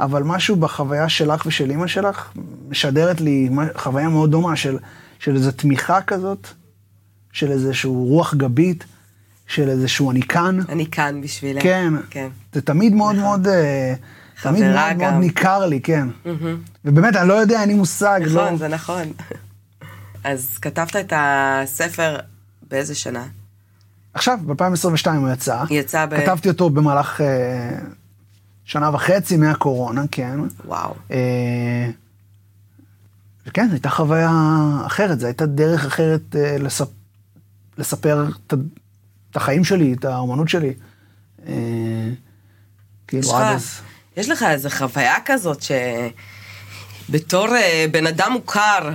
אבל 0.00 0.22
משהו 0.22 0.56
בחוויה 0.56 1.08
שלך 1.08 1.46
ושל 1.46 1.70
אימא 1.70 1.86
שלך 1.86 2.32
משדרת 2.68 3.20
לי 3.20 3.50
חוויה 3.76 4.08
מאוד 4.08 4.30
דומה 4.30 4.56
של, 4.56 4.78
של 5.18 5.36
איזו 5.36 5.52
תמיכה 5.52 6.02
כזאת, 6.02 6.48
של 7.32 7.50
איזשהו 7.50 8.04
רוח 8.04 8.34
גבית, 8.34 8.84
של 9.50 9.68
איזשהו 9.68 10.10
אני 10.10 10.22
כאן. 10.22 10.58
אני 10.68 10.86
כאן 10.90 11.20
בשבילך. 11.20 11.62
כן. 11.62 11.94
כן. 12.10 12.28
זה 12.52 12.60
תמיד 12.60 12.94
מאוד 12.94 13.16
מאוד, 13.16 13.46
אה, 13.46 13.94
תמיד 14.42 14.64
מאוד 14.64 14.96
מאוד. 14.96 15.14
ניכר 15.14 15.66
לי, 15.66 15.80
כן. 15.80 16.08
ובאמת, 16.84 17.16
אני 17.16 17.28
לא 17.28 17.34
יודע, 17.34 17.60
אין 17.60 17.68
לי 17.68 17.74
מושג. 17.74 18.20
לא... 18.26 18.44
נכון, 18.44 18.56
זה 18.56 18.68
נכון. 18.68 19.12
אז 20.24 20.58
כתבת 20.58 20.96
את 20.96 21.12
הספר 21.16 22.16
באיזה 22.70 22.94
שנה? 22.94 23.26
עכשיו, 24.14 24.38
ב-2022 24.46 25.10
הוא 25.10 25.30
יצא. 25.30 25.64
יצא 25.70 26.06
ב... 26.06 26.16
כתבתי 26.16 26.48
אותו 26.48 26.70
במהלך 26.70 27.20
אה, 27.20 27.78
שנה 28.64 28.90
וחצי 28.94 29.36
מהקורונה, 29.36 30.04
כן. 30.10 30.40
וואו. 30.64 30.94
אה, 31.10 31.90
וכן, 33.46 33.66
זו 33.66 33.72
הייתה 33.72 33.90
חוויה 33.90 34.30
אחרת, 34.86 35.20
זו 35.20 35.26
הייתה 35.26 35.46
דרך 35.46 35.86
אחרת 35.86 36.36
אה, 36.36 36.58
לספ... 36.58 36.88
לספר 37.78 38.28
את, 38.46 38.54
את 39.30 39.36
החיים 39.36 39.64
שלי, 39.64 39.92
את 39.92 40.04
האומנות 40.04 40.48
שלי. 40.48 40.74
אה, 41.46 41.52
כאילו 43.06 43.36
עד 43.36 43.54
אז. 43.54 43.80
יש 44.16 44.28
לך 44.28 44.42
איזו 44.42 44.70
חוויה 44.70 45.14
כזאת 45.24 45.64
שבתור 47.08 47.56
אה, 47.56 47.84
בן 47.90 48.06
אדם 48.06 48.32
מוכר, 48.32 48.90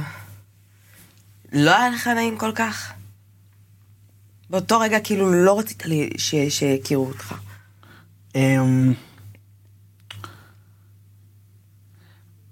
לא 1.54 1.78
היה 1.78 1.90
לך 1.90 2.08
נעים 2.08 2.38
כל 2.38 2.52
כך? 2.56 2.92
באותו 4.50 4.80
רגע 4.80 5.00
כאילו 5.00 5.32
לא 5.32 5.60
רצית 5.60 5.86
לי 5.86 6.10
ש- 6.18 6.36
שיכירו 6.50 7.08
אותך. 7.08 7.36
אמ, 8.36 8.94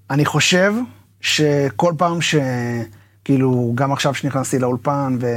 אני 0.10 0.26
חושב 0.26 0.74
שכל 1.22 1.94
פעם 1.98 2.22
ש... 2.22 2.36
כאילו, 3.26 3.72
גם 3.76 3.92
עכשיו 3.92 4.14
שנכנסתי 4.14 4.60
לאולפן, 4.60 5.18
ו... 5.22 5.28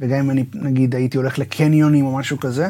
וגם 0.00 0.18
אם 0.18 0.30
אני, 0.30 0.44
נגיד, 0.54 0.94
הייתי 0.94 1.16
הולך 1.16 1.38
לקניונים 1.38 2.06
או 2.06 2.16
משהו 2.16 2.40
כזה, 2.40 2.68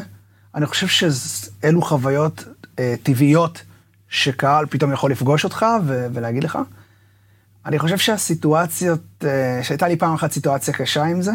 אני 0.55 0.65
חושב 0.65 0.87
שאלו 0.87 1.81
חוויות 1.81 2.45
אה, 2.79 2.95
טבעיות 3.03 3.63
שקהל 4.09 4.65
פתאום 4.65 4.93
יכול 4.93 5.11
לפגוש 5.11 5.43
אותך 5.43 5.65
ו... 5.85 6.07
ולהגיד 6.13 6.43
לך. 6.43 6.59
אני 7.65 7.79
חושב 7.79 7.97
שהסיטואציות, 7.97 9.01
אה, 9.23 9.59
שהייתה 9.63 9.87
לי 9.87 9.97
פעם 9.97 10.13
אחת 10.13 10.31
סיטואציה 10.31 10.73
קשה 10.73 11.03
עם 11.03 11.21
זה, 11.21 11.31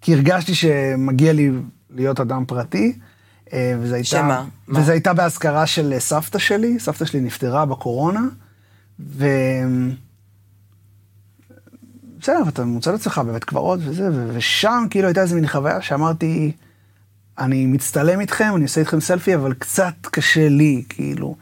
כי 0.00 0.14
הרגשתי 0.14 0.54
שמגיע 0.54 1.32
לי 1.32 1.50
להיות 1.90 2.20
אדם 2.20 2.44
פרטי, 2.46 2.98
אה, 3.52 3.74
וזה 3.80 3.94
הייתה... 3.94 4.08
שמה? 4.08 4.44
מה? 4.66 4.80
וזה 4.80 4.92
הייתה 4.92 5.12
באזכרה 5.12 5.66
של 5.66 5.94
סבתא 5.98 6.38
שלי, 6.38 6.80
סבתא 6.80 7.04
שלי 7.04 7.20
נפטרה 7.20 7.66
בקורונה, 7.66 8.22
ו... 9.00 9.26
בסדר, 12.20 12.42
ואתה 12.46 12.64
מוצא 12.64 12.90
את 12.90 12.94
עצמך 12.94 13.18
בבית 13.18 13.44
קברות 13.44 13.80
וזה, 13.82 14.08
ושם 14.32 14.86
כאילו 14.90 15.06
הייתה 15.06 15.22
איזה 15.22 15.34
מין 15.34 15.46
חוויה 15.46 15.82
שאמרתי, 15.82 16.52
אני 17.38 17.66
מצטלם 17.66 18.20
איתכם, 18.20 18.52
אני 18.56 18.62
עושה 18.62 18.80
איתכם 18.80 19.00
סלפי, 19.00 19.34
אבל 19.34 19.54
קצת 19.54 19.94
קשה 20.02 20.48
לי, 20.48 20.82
כאילו, 20.88 21.36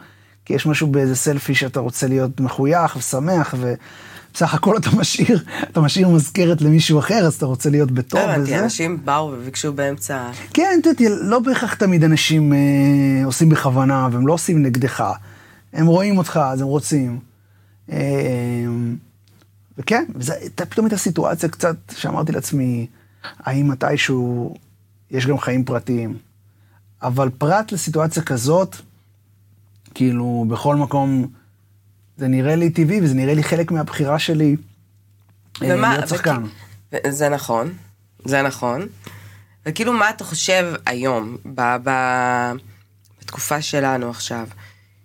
כי 0.45 0.55
יש 0.55 0.67
משהו 0.67 0.87
באיזה 0.87 1.17
סלפי 1.17 1.55
שאתה 1.55 1.81
רוצה 1.81 2.07
להיות 2.07 2.41
מחוייך 2.41 2.97
ושמח, 2.97 3.55
ובסך 3.59 4.55
הכל 4.55 4.77
אתה 4.77 4.91
משאיר, 4.97 5.45
אתה 5.63 5.81
משאיר 5.81 6.09
מזכרת 6.09 6.63
למישהו 6.63 6.99
אחר, 6.99 7.27
אז 7.27 7.35
אתה 7.35 7.47
רוצה 7.47 7.71
להיות 7.71 7.91
בטוב 7.91 8.21
לא 8.21 8.25
הבנתי, 8.25 8.43
וזה. 8.43 8.59
אנשים 8.65 8.99
באו 9.05 9.33
וביקשו 9.33 9.73
באמצע... 9.73 10.31
כן, 10.55 10.79
אתה 10.81 10.89
יודע, 10.89 11.15
לא 11.21 11.39
בהכרח 11.39 11.75
תמיד 11.75 12.05
אנשים 12.05 12.53
אה, 12.53 12.59
עושים 13.25 13.49
בכוונה, 13.49 14.09
והם 14.13 14.27
לא 14.27 14.33
עושים 14.33 14.63
נגדך. 14.63 15.05
הם 15.73 15.87
רואים 15.87 16.19
אותך, 16.19 16.41
אז 16.45 16.61
הם 16.61 16.67
רוצים. 16.67 17.19
אה, 17.93 17.99
וכן, 19.79 20.05
וזו 20.15 20.33
הייתה 20.33 20.67
פתאום 20.67 20.87
הייתה 20.87 20.97
סיטואציה 20.99 21.49
קצת 21.49 21.77
שאמרתי 21.97 22.33
לעצמי, 22.33 22.87
האם 23.39 23.69
מתישהו 23.69 24.55
יש 25.11 25.27
גם 25.27 25.39
חיים 25.39 25.65
פרטיים. 25.65 26.17
אבל 27.03 27.29
פרט 27.39 27.73
לסיטואציה 27.73 28.23
כזאת, 28.23 28.77
כאילו, 29.95 30.45
בכל 30.49 30.77
מקום, 30.77 31.27
זה 32.17 32.29
נראה 32.29 32.57
לי 32.57 32.71
טבעי, 32.71 33.01
וזה 33.01 33.15
נראה 33.15 33.35
לי 33.35 33.43
חלק 33.43 33.71
מהבחירה 33.71 34.19
שלי 34.19 34.57
אה, 35.63 35.69
ומה- 35.77 35.95
להיות 35.97 36.09
שחקן. 36.09 36.43
וכי- 36.93 37.13
זה 37.13 37.29
נכון, 37.29 37.73
זה 38.25 38.43
נכון. 38.43 38.87
וכאילו, 39.67 39.93
מה 39.93 40.11
אתה 40.11 40.25
חושב 40.25 40.75
היום, 40.87 41.37
ב- 41.55 41.77
ב- 41.85 42.53
בתקופה 43.21 43.63
שלנו 43.63 44.11
עכשיו, 44.11 44.47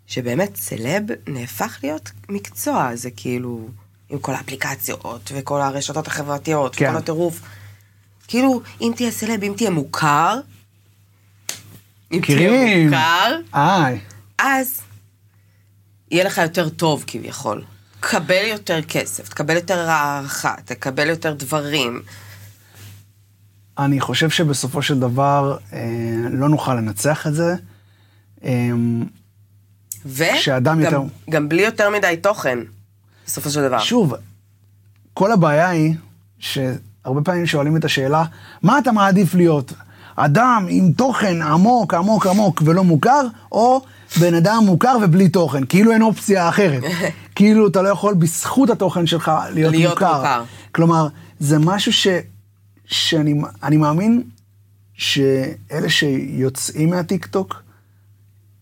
שבאמת 0.07 0.55
סלב 0.55 1.03
נהפך 1.27 1.79
להיות 1.83 2.11
מקצוע, 2.29 2.95
זה 2.95 3.09
כאילו, 3.11 3.67
עם 4.09 4.19
כל 4.19 4.33
האפליקציות, 4.33 5.31
וכל 5.35 5.61
הרשתות 5.61 6.07
החברתיות, 6.07 6.75
כן. 6.75 6.85
וכל 6.89 6.97
הטירוף. 6.97 7.41
כאילו, 8.27 8.61
אם 8.81 8.93
תהיה 8.95 9.11
סלב, 9.11 9.43
אם 9.43 9.53
תהיה 9.57 9.69
מוכר, 9.69 10.39
אם 12.11 12.21
תהיה. 12.25 12.85
מוכר, 12.85 13.35
איי. 13.55 13.99
אז 14.39 14.81
יהיה 16.11 16.23
לך 16.23 16.37
יותר 16.37 16.69
טוב 16.69 17.03
כביכול. 17.07 17.63
תקבל 17.99 18.43
יותר 18.47 18.81
כסף, 18.81 19.29
תקבל 19.29 19.55
יותר 19.55 19.89
הערכה, 19.89 20.55
תקבל 20.65 21.09
יותר 21.09 21.33
דברים. 21.33 22.01
אני 23.77 23.99
חושב 23.99 24.29
שבסופו 24.29 24.81
של 24.81 24.99
דבר 24.99 25.57
אה, 25.73 25.79
לא 26.31 26.49
נוכל 26.49 26.75
לנצח 26.75 27.27
את 27.27 27.33
זה. 27.35 27.55
אה, 28.43 28.69
שאדם 30.35 30.79
יותר- 30.81 30.99
וגם 31.01 31.07
גם 31.29 31.49
בלי 31.49 31.61
יותר 31.61 31.89
מדי 31.89 32.15
תוכן, 32.21 32.59
בסופו 33.25 33.49
של 33.49 33.61
דבר. 33.61 33.79
שוב, 33.79 34.13
כל 35.13 35.31
הבעיה 35.31 35.69
היא 35.69 35.95
שהרבה 36.39 37.21
פעמים 37.23 37.45
שואלים 37.45 37.77
את 37.77 37.85
השאלה, 37.85 38.23
מה 38.61 38.79
אתה 38.79 38.91
מעדיף 38.91 39.35
להיות? 39.35 39.73
אדם 40.15 40.65
עם 40.69 40.91
תוכן 40.91 41.41
עמוק, 41.41 41.93
עמוק, 41.93 42.27
עמוק 42.27 42.61
ולא 42.65 42.83
מוכר, 42.83 43.27
או 43.51 43.81
בן 44.19 44.33
אדם 44.33 44.63
מוכר 44.65 44.97
ובלי 45.01 45.29
תוכן, 45.29 45.65
כאילו 45.65 45.91
אין 45.91 46.01
אופציה 46.01 46.49
אחרת. 46.49 46.83
כאילו 47.35 47.67
אתה 47.67 47.81
לא 47.81 47.89
יכול 47.89 48.13
בזכות 48.13 48.69
התוכן 48.69 49.07
שלך 49.07 49.31
להיות, 49.53 49.71
להיות 49.71 49.93
מוכר. 49.93 50.17
מוכר. 50.17 50.43
כלומר, 50.71 51.07
זה 51.39 51.59
משהו 51.59 51.93
ש, 51.93 52.07
שאני 52.85 53.41
אני 53.63 53.77
מאמין 53.77 54.23
שאלה 54.93 55.89
שיוצאים 55.89 56.89
מהטיקטוק, 56.89 57.63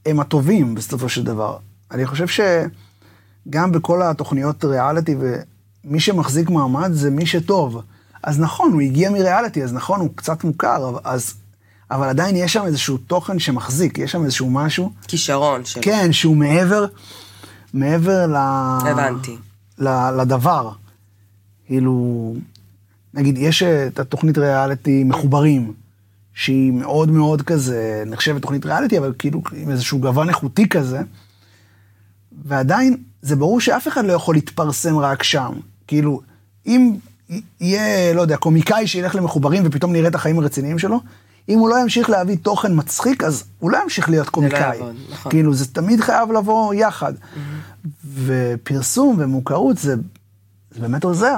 הם 0.05 0.19
הטובים 0.19 0.75
בסופו 0.75 1.09
של 1.09 1.23
דבר. 1.23 1.57
אני 1.91 2.05
חושב 2.05 2.27
שגם 3.47 3.71
בכל 3.71 4.01
התוכניות 4.01 4.65
ריאליטי, 4.65 5.15
ומי 5.85 5.99
שמחזיק 5.99 6.49
מעמד 6.49 6.91
זה 6.93 7.09
מי 7.09 7.25
שטוב. 7.25 7.81
אז 8.23 8.39
נכון, 8.39 8.73
הוא 8.73 8.81
הגיע 8.81 9.09
מריאליטי, 9.09 9.63
אז 9.63 9.73
נכון, 9.73 9.99
הוא 9.99 10.09
קצת 10.15 10.43
מוכר, 10.43 10.97
אז, 11.03 11.33
אבל 11.91 12.09
עדיין 12.09 12.35
יש 12.35 12.53
שם 12.53 12.65
איזשהו 12.65 12.97
תוכן 12.97 13.39
שמחזיק, 13.39 13.97
יש 13.97 14.11
שם 14.11 14.23
איזשהו 14.23 14.49
משהו, 14.49 14.91
כישרון 15.07 15.65
של... 15.65 15.79
כן, 15.83 16.13
שהוא 16.13 16.37
מעבר, 16.37 16.85
מעבר 17.73 18.27
ל... 18.27 18.35
הבנתי. 18.35 19.37
ל, 19.79 20.09
לדבר. 20.21 20.71
כאילו, 21.65 22.35
נגיד, 23.13 23.37
יש 23.37 23.63
את 23.63 23.99
התוכנית 23.99 24.37
ריאליטי 24.37 25.03
מחוברים, 25.03 25.73
שהיא 26.33 26.71
מאוד 26.71 27.11
מאוד 27.11 27.41
כזה, 27.41 28.03
נחשבת 28.05 28.41
תוכנית 28.41 28.65
ריאליטי, 28.65 28.97
אבל 28.97 29.13
כאילו 29.19 29.41
עם 29.53 29.71
איזשהו 29.71 29.99
גוון 29.99 30.29
איכותי 30.29 30.69
כזה, 30.69 31.01
ועדיין, 32.45 32.97
זה 33.21 33.35
ברור 33.35 33.59
שאף 33.59 33.87
אחד 33.87 34.05
לא 34.05 34.13
יכול 34.13 34.35
להתפרסם 34.35 34.97
רק 34.97 35.23
שם. 35.23 35.51
כאילו, 35.87 36.21
אם 36.65 36.95
יהיה, 37.61 38.13
לא 38.13 38.21
יודע, 38.21 38.37
קומיקאי 38.37 38.87
שילך 38.87 39.15
למחוברים 39.15 39.63
ופתאום 39.65 39.93
נראה 39.93 40.07
את 40.07 40.15
החיים 40.15 40.39
הרציניים 40.39 40.79
שלו, 40.79 40.99
אם 41.49 41.59
הוא 41.59 41.69
לא 41.69 41.79
ימשיך 41.79 42.09
להביא 42.09 42.37
תוכן 42.41 42.71
מצחיק, 42.75 43.23
אז 43.23 43.43
הוא 43.59 43.71
לא 43.71 43.77
ימשיך 43.83 44.09
להיות 44.09 44.29
קומיקאי. 44.29 44.77
יעבוד, 44.77 44.95
נכון. 45.11 45.31
כאילו, 45.31 45.53
זה 45.53 45.73
תמיד 45.73 46.01
חייב 46.01 46.31
לבוא 46.31 46.73
יחד. 46.73 47.13
ופרסום 48.15 49.15
ומוכרות 49.19 49.77
זה, 49.77 49.95
זה 50.71 50.81
באמת 50.81 51.03
עוזר. 51.03 51.37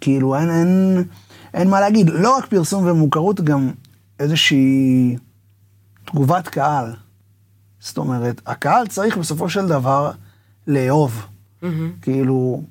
כאילו, 0.00 0.36
אין, 0.36 0.50
אין, 0.50 1.04
אין 1.54 1.70
מה 1.70 1.80
להגיד. 1.80 2.10
לא 2.10 2.36
רק 2.36 2.46
פרסום 2.46 2.86
ומוכרות, 2.86 3.40
גם 3.40 3.70
איזושהי 4.20 5.16
תגובת 6.04 6.48
קהל. 6.48 6.92
זאת 7.80 7.98
אומרת, 7.98 8.40
הקהל 8.46 8.86
צריך 8.86 9.16
בסופו 9.16 9.48
של 9.48 9.68
דבר 9.68 10.10
לאהוב. 10.66 11.26
כאילו, 12.02 12.62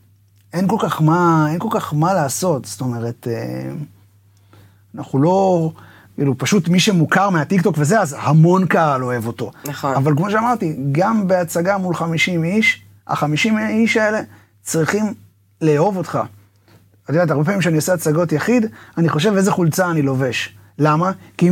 אין 0.54 0.68
כל 0.68 0.78
כך 0.80 1.02
מה, 1.02 1.48
אין 1.50 1.60
כל 1.60 1.68
כך 1.72 1.94
מה 1.94 2.14
לעשות. 2.14 2.66
זאת 2.66 2.82
אומרת, 2.82 3.28
אה, 3.32 3.72
אנחנו 4.96 5.20
לא, 5.20 5.72
כאילו, 6.16 6.38
פשוט 6.38 6.68
מי 6.68 6.80
שמוכר 6.80 7.30
מהטיקטוק 7.30 7.76
וזה, 7.78 8.02
אז 8.02 8.16
המון 8.20 8.66
קהל 8.66 9.04
אוהב 9.04 9.28
אותו. 9.28 9.52
נכון. 9.66 9.96
אבל 9.96 10.16
כמו 10.18 10.32
שאמרתי, 10.32 10.76
גם 10.92 11.28
בהצגה 11.28 11.78
מול 11.78 11.96
50 11.96 12.44
איש, 12.44 12.82
ה-50 13.08 13.60
איש 13.70 13.98
האלה 13.98 14.22
צריכים 14.64 15.14
לאהוב 15.62 15.98
אותך. 15.98 16.20
את 17.04 17.10
יודעת, 17.10 17.32
הרבה 17.32 17.44
פעמים 17.44 17.60
כשאני 17.60 17.76
עושה 17.76 17.94
הצגות 17.94 18.32
יחיד, 18.32 18.66
אני 18.98 19.10
חושב 19.10 19.34
איזה 19.36 19.52
חולצה 19.52 19.92
אני 19.92 20.02
לובש. 20.02 20.56
למה? 20.80 21.12
כי 21.38 21.50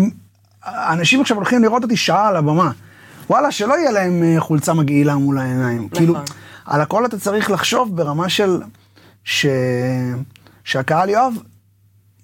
אנשים 0.66 1.22
עכשיו 1.22 1.38
הולכים 1.38 1.62
לראות 1.64 1.84
אותי 1.84 1.98
שעה 1.98 2.28
על 2.28 2.36
הבמה. 2.36 2.72
וואלה, 3.30 3.52
שלא 3.52 3.74
יהיה 3.74 3.92
להם 3.92 4.24
אה, 4.24 4.40
חולצה 4.40 4.74
מגעילה 4.74 5.16
מול 5.16 5.38
העיניים. 5.38 5.78
נכון. 5.78 5.90
כאילו, 5.98 6.16
על 6.66 6.82
הכל 6.82 7.06
אתה 7.06 7.20
צריך 7.20 7.52
לחשוב 7.52 7.96
ברמה 7.96 8.30
של... 8.30 8.62
ש... 9.24 9.46
שהקהל 10.64 11.10
יאהב, 11.10 11.34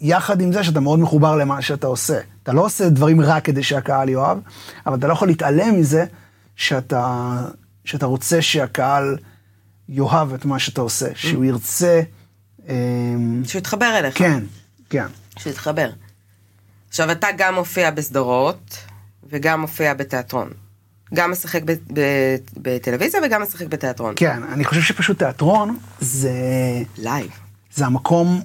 יחד 0.01 0.41
עם 0.41 0.53
זה 0.53 0.63
שאתה 0.63 0.79
מאוד 0.79 0.99
מחובר 0.99 1.35
למה 1.35 1.62
שאתה 1.62 1.88
עושה. 1.88 2.19
אתה 2.43 2.53
לא 2.53 2.65
עושה 2.65 2.89
דברים 2.89 3.21
רק 3.21 3.45
כדי 3.45 3.63
שהקהל 3.63 4.09
יאהב, 4.09 4.38
אבל 4.85 4.97
אתה 4.97 5.07
לא 5.07 5.13
יכול 5.13 5.27
להתעלם 5.27 5.79
מזה 5.79 6.05
שאתה, 6.55 7.35
שאתה 7.85 8.05
רוצה 8.05 8.41
שהקהל 8.41 9.17
יאהב 9.89 10.33
את 10.33 10.45
מה 10.45 10.59
שאתה 10.59 10.81
עושה, 10.81 11.07
שהוא 11.15 11.45
ירצה... 11.45 12.01
אמ, 12.69 13.41
שהוא 13.45 13.59
יתחבר 13.59 13.99
אליך. 13.99 14.17
כן, 14.17 14.43
כן. 14.89 15.05
שהוא 15.38 15.51
יתחבר. 15.51 15.89
עכשיו, 16.89 17.12
אתה 17.12 17.27
גם 17.38 17.55
מופיע 17.55 17.91
בסדרות, 17.91 18.77
וגם 19.29 19.62
מופיע 19.62 19.93
בתיאטרון. 19.93 20.49
גם 21.13 21.32
משחק 21.32 21.62
ב- 21.65 21.72
ב- 21.93 22.36
בטלוויזיה 22.58 23.22
וגם 23.26 23.41
משחק 23.41 23.67
בתיאטרון. 23.67 24.13
כן, 24.15 24.43
אני 24.43 24.65
חושב 24.65 24.82
שפשוט 24.82 25.19
תיאטרון 25.19 25.78
זה, 26.00 26.32
live. 26.97 27.29
זה 27.74 27.86
המקום, 27.86 28.41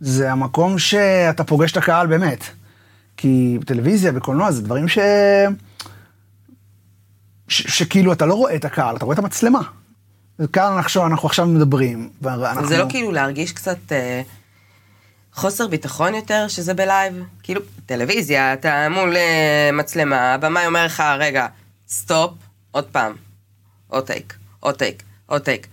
זה 0.00 0.32
המקום 0.32 0.78
שאתה 0.78 1.44
פוגש 1.44 1.72
את 1.72 1.76
הקהל 1.76 2.06
באמת. 2.06 2.44
כי 3.16 3.58
בטלוויזיה, 3.60 4.12
בקולנוע, 4.12 4.50
זה 4.52 4.62
דברים 4.62 4.88
ש... 4.88 4.98
ש... 7.48 7.78
שכאילו 7.78 8.12
אתה 8.12 8.26
לא 8.26 8.34
רואה 8.34 8.56
את 8.56 8.64
הקהל, 8.64 8.96
אתה 8.96 9.04
רואה 9.04 9.14
את 9.14 9.18
המצלמה. 9.18 9.60
וכאן 10.38 10.72
אנחנו, 10.72 11.06
אנחנו 11.06 11.28
עכשיו 11.28 11.46
מדברים, 11.46 12.10
ואנחנו... 12.22 12.66
זה 12.68 12.78
לא 12.78 12.86
כאילו 12.88 13.12
להרגיש 13.12 13.52
קצת 13.52 13.92
אה, 13.92 14.22
חוסר 15.34 15.66
ביטחון 15.66 16.14
יותר 16.14 16.48
שזה 16.48 16.74
ב 16.74 16.82
live? 16.82 17.22
כאילו, 17.42 17.60
טלוויזיה, 17.86 18.52
אתה 18.52 18.88
מול 18.90 19.16
אה, 19.16 19.70
מצלמה, 19.72 20.34
הבמאי 20.34 20.66
אומר 20.66 20.84
לך, 20.84 21.02
רגע, 21.18 21.46
stop, 21.88 22.30
עוד 22.70 22.84
פעם, 22.84 23.12
עוד 23.88 24.06
take, 24.06 24.34
עוד 24.60 24.74
take, 24.74 25.02
עוד 25.26 25.42
take. 25.42 25.66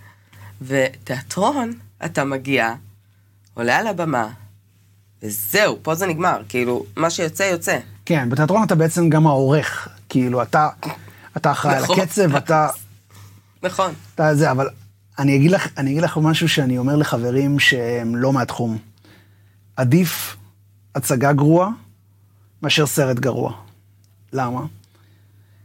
ותיאטרון, 0.62 1.72
אתה 2.04 2.24
מגיע, 2.24 2.74
עולה 3.54 3.78
על 3.78 3.86
הבמה, 3.86 4.28
וזהו, 5.22 5.78
פה 5.82 5.94
זה 5.94 6.06
נגמר, 6.06 6.42
כאילו, 6.48 6.84
מה 6.96 7.10
שיוצא, 7.10 7.42
יוצא. 7.42 7.78
כן, 8.06 8.30
בתיאטרון 8.30 8.62
אתה 8.66 8.74
בעצם 8.74 9.08
גם 9.08 9.26
העורך. 9.26 9.88
כאילו, 10.08 10.42
אתה, 10.42 10.68
אתה 11.36 11.50
אחראי 11.50 11.76
על 11.76 11.82
נכון. 11.82 12.00
הקצב, 12.00 12.36
אתה... 12.36 12.68
נכון. 13.62 13.94
אתה 14.14 14.34
זה, 14.34 14.50
אבל 14.50 14.68
אני 15.18 15.36
אגיד 15.36 15.50
לך, 15.50 15.68
אני 15.76 15.90
אגיד 15.90 16.02
לך 16.02 16.18
משהו 16.22 16.48
שאני 16.48 16.78
אומר 16.78 16.96
לחברים 16.96 17.58
שהם 17.58 18.16
לא 18.16 18.32
מהתחום. 18.32 18.91
עדיף 19.76 20.36
הצגה 20.94 21.32
גרועה 21.32 21.68
מאשר 22.62 22.86
סרט 22.86 23.18
גרוע. 23.18 23.52
למה? 24.32 24.60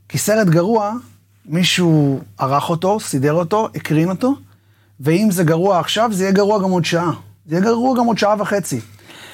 כי 0.10 0.18
סרט 0.18 0.48
גרוע, 0.48 0.94
מישהו 1.46 2.22
ערך 2.38 2.70
אותו, 2.70 3.00
סידר 3.00 3.34
אותו, 3.34 3.70
הקרין 3.76 4.10
אותו, 4.10 4.36
ואם 5.00 5.28
זה 5.32 5.44
גרוע 5.44 5.80
עכשיו, 5.80 6.10
זה 6.14 6.24
יהיה 6.24 6.34
גרוע 6.34 6.64
גם 6.64 6.70
עוד 6.70 6.86
שעה. 6.86 7.12
זה 7.46 7.56
יהיה 7.56 7.64
גרוע 7.66 7.98
גם 7.98 8.06
עוד 8.06 8.18
שעה 8.18 8.36
וחצי. 8.42 8.80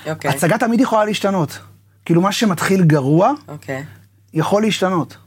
אוקיי. 0.09 0.31
הצגה 0.31 0.57
תמיד 0.57 0.79
יכולה 0.79 1.05
להשתנות. 1.05 1.59
כאילו, 2.05 2.21
מה 2.21 2.31
שמתחיל 2.31 2.83
גרוע, 2.83 3.31
אוקיי. 3.47 3.86
יכול 4.33 4.62
להשתנות. 4.62 5.17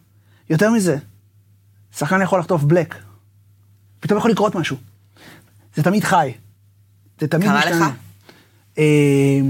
יותר 0.50 0.70
מזה, 0.70 0.96
שחקן 1.96 2.22
יכול 2.22 2.40
לחטוף 2.40 2.62
בלק. 2.62 2.94
פתאום 4.00 4.18
יכול 4.18 4.30
לקרות 4.30 4.54
משהו. 4.54 4.76
זה 5.74 5.82
תמיד 5.82 6.04
חי. 6.04 6.32
זה 7.20 7.28
תמיד 7.28 7.48
קרה 7.48 7.58
משתנה. 7.58 7.88
לך? 7.88 8.05
אה, 8.78 9.40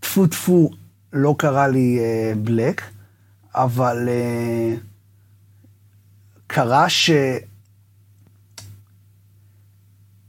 טפו 0.00 0.26
טפו, 0.26 0.70
לא 1.12 1.34
קרה 1.38 1.68
לי 1.68 1.98
אה, 1.98 2.32
בלק, 2.36 2.82
אבל 3.54 4.08
אה, 4.08 4.74
קרה 6.46 6.88
ש... 6.88 7.10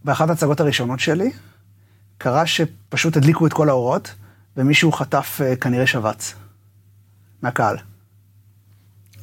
באחת 0.04 0.30
ההצגות 0.30 0.60
הראשונות 0.60 1.00
שלי, 1.00 1.32
קרה 2.18 2.46
שפשוט 2.46 3.18
הדליקו 3.18 3.48
את 3.48 3.54
כל 3.54 3.70
האורות, 3.70 4.14
ומישהו 4.58 4.92
חטף 4.92 5.40
אה, 5.44 5.56
כנראה 5.56 5.88
שבץ. 5.88 6.34
מהקהל. 7.42 7.78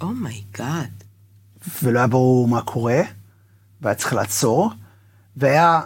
oh 0.00 0.26
my 0.26 0.52
god. 0.52 1.04
ולא 1.82 1.98
היה 1.98 2.06
ברור 2.06 2.48
מה 2.48 2.62
קורה, 2.62 3.00
והיה 3.80 3.94
צריך 3.94 4.12
לעצור, 4.12 4.70
והיה 5.36 5.80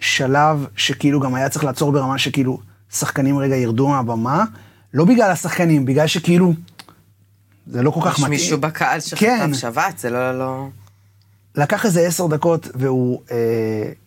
שלב 0.00 0.66
שכאילו 0.76 1.20
גם 1.20 1.34
היה 1.34 1.48
צריך 1.48 1.64
לעצור 1.64 1.92
ברמה 1.92 2.18
שכאילו 2.18 2.60
שחקנים 2.92 3.38
רגע 3.38 3.56
ירדו 3.56 3.88
מהבמה, 3.88 4.44
לא 4.94 5.04
בגלל 5.04 5.30
השחקנים, 5.30 5.84
בגלל 5.84 6.06
שכאילו 6.06 6.54
זה 7.66 7.82
לא 7.82 7.90
כל 7.90 8.00
כך 8.04 8.12
יש 8.12 8.18
מתאים. 8.18 8.30
מישהו 8.30 8.60
בקהל 8.60 9.00
כן. 9.16 9.54
שחטף 9.54 9.60
שבץ, 9.60 10.02
זה 10.02 10.10
לא, 10.10 10.38
לא... 10.38 10.68
לקח 11.56 11.86
איזה 11.86 12.00
עשר 12.00 12.26
דקות 12.26 12.68
והוא 12.74 13.22
אה, 13.30 13.36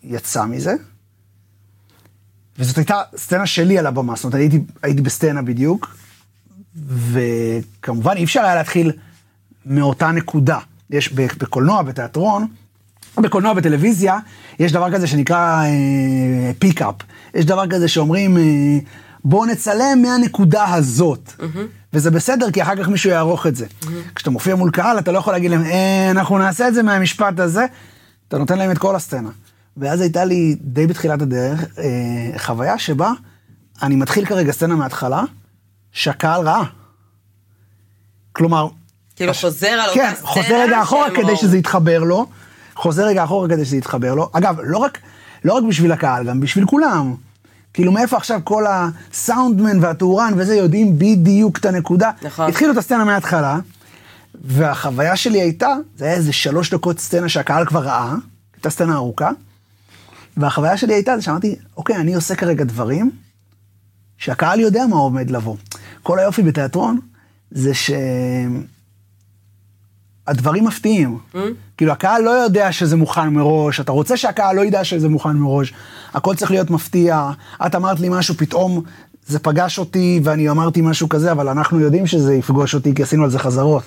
יצא 0.02 0.44
מזה. 0.44 0.74
וזאת 2.58 2.76
הייתה 2.76 3.02
סצנה 3.16 3.46
שלי 3.46 3.78
על 3.78 3.86
הבמה, 3.86 4.14
זאת 4.16 4.24
אומרת, 4.24 4.34
הייתי, 4.34 4.60
הייתי 4.82 5.02
בסצנה 5.02 5.42
בדיוק, 5.42 5.96
וכמובן 6.86 8.16
אי 8.16 8.24
אפשר 8.24 8.40
היה 8.40 8.54
להתחיל 8.54 8.92
מאותה 9.66 10.10
נקודה. 10.10 10.58
יש 10.90 11.12
בקולנוע, 11.12 11.82
בתיאטרון, 11.82 12.46
בקולנוע, 13.18 13.52
בטלוויזיה, 13.52 14.18
יש 14.58 14.72
דבר 14.72 14.92
כזה 14.92 15.06
שנקרא 15.06 15.62
אה, 15.64 15.70
פיק-אפ. 16.58 16.94
יש 17.34 17.44
דבר 17.44 17.66
כזה 17.66 17.88
שאומרים, 17.88 18.36
אה, 18.36 18.42
בואו 19.24 19.46
נצלם 19.46 20.02
מהנקודה 20.02 20.74
הזאת. 20.74 21.32
וזה 21.92 22.10
בסדר, 22.10 22.50
כי 22.50 22.62
אחר 22.62 22.76
כך 22.76 22.88
מישהו 22.88 23.10
יערוך 23.10 23.46
את 23.46 23.56
זה. 23.56 23.66
כשאתה 24.14 24.30
מופיע 24.30 24.54
מול 24.54 24.70
קהל, 24.70 24.98
אתה 24.98 25.12
לא 25.12 25.18
יכול 25.18 25.32
להגיד 25.32 25.50
להם, 25.50 25.62
אה, 25.64 26.10
אנחנו 26.10 26.38
נעשה 26.38 26.68
את 26.68 26.74
זה 26.74 26.82
מהמשפט 26.82 27.40
הזה. 27.40 27.66
אתה 28.28 28.38
נותן 28.38 28.58
להם 28.58 28.70
את 28.70 28.78
כל 28.78 28.96
הסצנה. 28.96 29.30
ואז 29.76 30.00
הייתה 30.00 30.24
לי, 30.24 30.56
די 30.60 30.86
בתחילת 30.86 31.22
הדרך, 31.22 31.60
אה, 31.78 31.84
חוויה 32.38 32.78
שבה 32.78 33.10
אני 33.82 33.96
מתחיל 33.96 34.24
כרגע 34.26 34.52
סצנה 34.52 34.76
מההתחלה, 34.76 35.22
שהקהל 35.92 36.48
ראה. 36.48 36.62
כלומר, 38.32 38.68
כאילו 39.16 39.30
הש- 39.30 39.44
חוזר 39.44 39.66
על 39.68 39.80
אותה 39.90 39.94
כן, 40.00 40.12
סצנה 40.14 40.26
חוזר 40.28 40.62
רגע 40.66 40.82
אחורה 40.82 41.10
כדי. 41.10 41.36
שזה 41.36 41.58
יתחבר 41.58 41.98
לו. 41.98 42.26
חוזר 42.76 43.06
רגע 43.06 43.24
אחורה 43.24 43.48
כדי 43.48 43.64
שזה 43.64 43.76
יתחבר 43.76 44.14
לו. 44.14 44.30
אגב, 44.32 44.56
לא 44.62 44.78
רק, 44.78 44.98
לא 45.44 45.52
רק 45.52 45.64
בשביל 45.64 45.92
הקהל, 45.92 46.28
גם 46.28 46.40
בשביל 46.40 46.66
כולם. 46.66 47.14
כאילו 47.74 47.92
מאיפה 47.92 48.16
עכשיו 48.16 48.40
כל 48.44 48.64
הסאונדמן 48.68 49.84
והטורן 49.84 50.32
וזה 50.36 50.54
יודעים 50.54 50.98
בדיוק 50.98 51.58
את 51.58 51.64
הנקודה. 51.64 52.10
נכון. 52.22 52.48
התחילו 52.48 52.72
את 52.72 52.76
הסצנה 52.76 53.04
מההתחלה, 53.04 53.58
והחוויה 54.44 55.16
שלי 55.16 55.40
הייתה, 55.40 55.74
זה 55.96 56.04
היה 56.04 56.14
איזה 56.14 56.32
שלוש 56.32 56.74
דקות 56.74 56.98
סצנה 56.98 57.28
שהקהל 57.28 57.66
כבר 57.66 57.82
ראה, 57.82 58.14
הייתה 58.54 58.70
סצנה 58.70 58.94
ארוכה, 58.94 59.30
והחוויה 60.36 60.76
שלי 60.76 60.94
הייתה 60.94 61.16
זה 61.16 61.22
שאמרתי, 61.22 61.56
אוקיי, 61.76 61.96
אני 61.96 62.14
עושה 62.14 62.34
כרגע 62.34 62.64
דברים 62.64 63.10
שהקהל 64.18 64.60
יודע 64.60 64.86
מה 64.86 64.96
עומד 64.96 65.30
לבוא. 65.30 65.56
כל 66.02 66.18
היופי 66.18 66.42
בתיאטרון 66.42 67.00
זה 67.50 67.74
ש... 67.74 67.90
הדברים 70.26 70.64
מפתיעים. 70.64 71.18
כאילו, 71.76 71.92
הקהל 71.92 72.22
לא 72.22 72.30
יודע 72.30 72.72
שזה 72.72 72.96
מוכן 72.96 73.28
מראש, 73.28 73.80
אתה 73.80 73.92
רוצה 73.92 74.16
שהקהל 74.16 74.56
לא 74.56 74.64
ידע 74.64 74.84
שזה 74.84 75.08
מוכן 75.08 75.32
מראש, 75.32 75.74
הכל 76.14 76.34
צריך 76.34 76.50
להיות 76.50 76.70
מפתיע. 76.70 77.30
את 77.66 77.74
אמרת 77.74 78.00
לי 78.00 78.08
משהו, 78.10 78.34
פתאום 78.34 78.82
זה 79.26 79.38
פגש 79.38 79.78
אותי 79.78 80.20
ואני 80.24 80.50
אמרתי 80.50 80.80
משהו 80.80 81.08
כזה, 81.08 81.32
אבל 81.32 81.48
אנחנו 81.48 81.80
יודעים 81.80 82.06
שזה 82.06 82.34
יפגוש 82.34 82.74
אותי 82.74 82.94
כי 82.94 83.02
עשינו 83.02 83.24
על 83.24 83.30
זה 83.30 83.38
חזרות. 83.38 83.82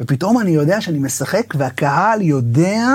ופתאום 0.00 0.40
אני 0.40 0.50
יודע 0.50 0.80
שאני 0.80 0.98
משחק 0.98 1.54
והקהל 1.54 2.22
יודע 2.22 2.86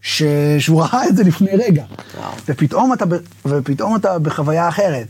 ש... 0.00 0.22
שהוא 0.58 0.82
ראה 0.82 1.08
את 1.08 1.16
זה 1.16 1.22
לפני 1.22 1.50
רגע. 1.50 1.84
וואו. 2.16 2.32
ופתאום 2.48 2.92
אתה, 2.92 3.06
ב... 3.06 3.14
ופתאום 3.46 3.96
אתה 3.96 4.18
בחוויה 4.18 4.68
אחרת. 4.68 5.06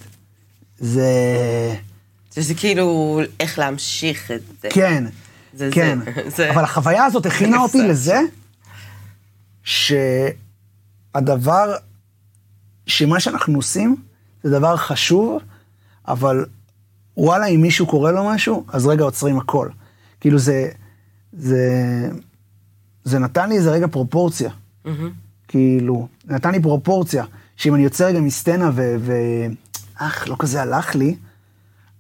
זה... 0.79 1.11
שזה 2.35 2.55
כאילו 2.55 3.21
איך 3.41 3.59
להמשיך 3.59 4.31
את 4.31 4.41
זה. 4.63 4.69
כן, 4.71 5.05
זה 5.55 5.69
כן. 5.73 5.99
זה, 6.05 6.23
זה. 6.37 6.51
אבל 6.51 6.65
החוויה 6.65 7.05
הזאת 7.05 7.27
הכינה 7.27 7.59
אותי 7.59 7.79
זה. 7.79 7.89
לזה, 7.89 8.21
שהדבר, 11.13 11.75
שמה 12.87 13.21
שאנחנו 13.21 13.57
עושים 13.57 13.97
זה 14.43 14.51
דבר 14.51 14.77
חשוב, 14.77 15.43
אבל 16.09 16.45
וואלה, 17.17 17.47
אם 17.47 17.63
מישהו 17.63 17.87
קורא 17.87 18.11
לו 18.11 18.25
משהו, 18.25 18.65
אז 18.69 18.87
רגע 18.87 19.05
עוצרים 19.05 19.39
הכל. 19.39 19.69
כאילו 20.21 20.39
זה, 20.39 20.69
זה, 21.33 21.61
זה 23.05 23.19
נתן 23.19 23.49
לי 23.49 23.57
איזה 23.57 23.71
רגע 23.71 23.87
פרופורציה. 23.87 24.51
כאילו, 25.49 26.09
נתן 26.25 26.51
לי 26.51 26.63
פרופורציה, 26.63 27.25
שאם 27.57 27.75
אני 27.75 27.83
יוצא 27.83 28.07
רגע 28.07 28.21
מסצנה 28.21 28.71
ו... 28.75 28.97
ו... 29.01 29.13
אך, 29.95 30.29
לא 30.29 30.37
כזה 30.39 30.63
הלך 30.63 30.95
לי, 30.95 31.17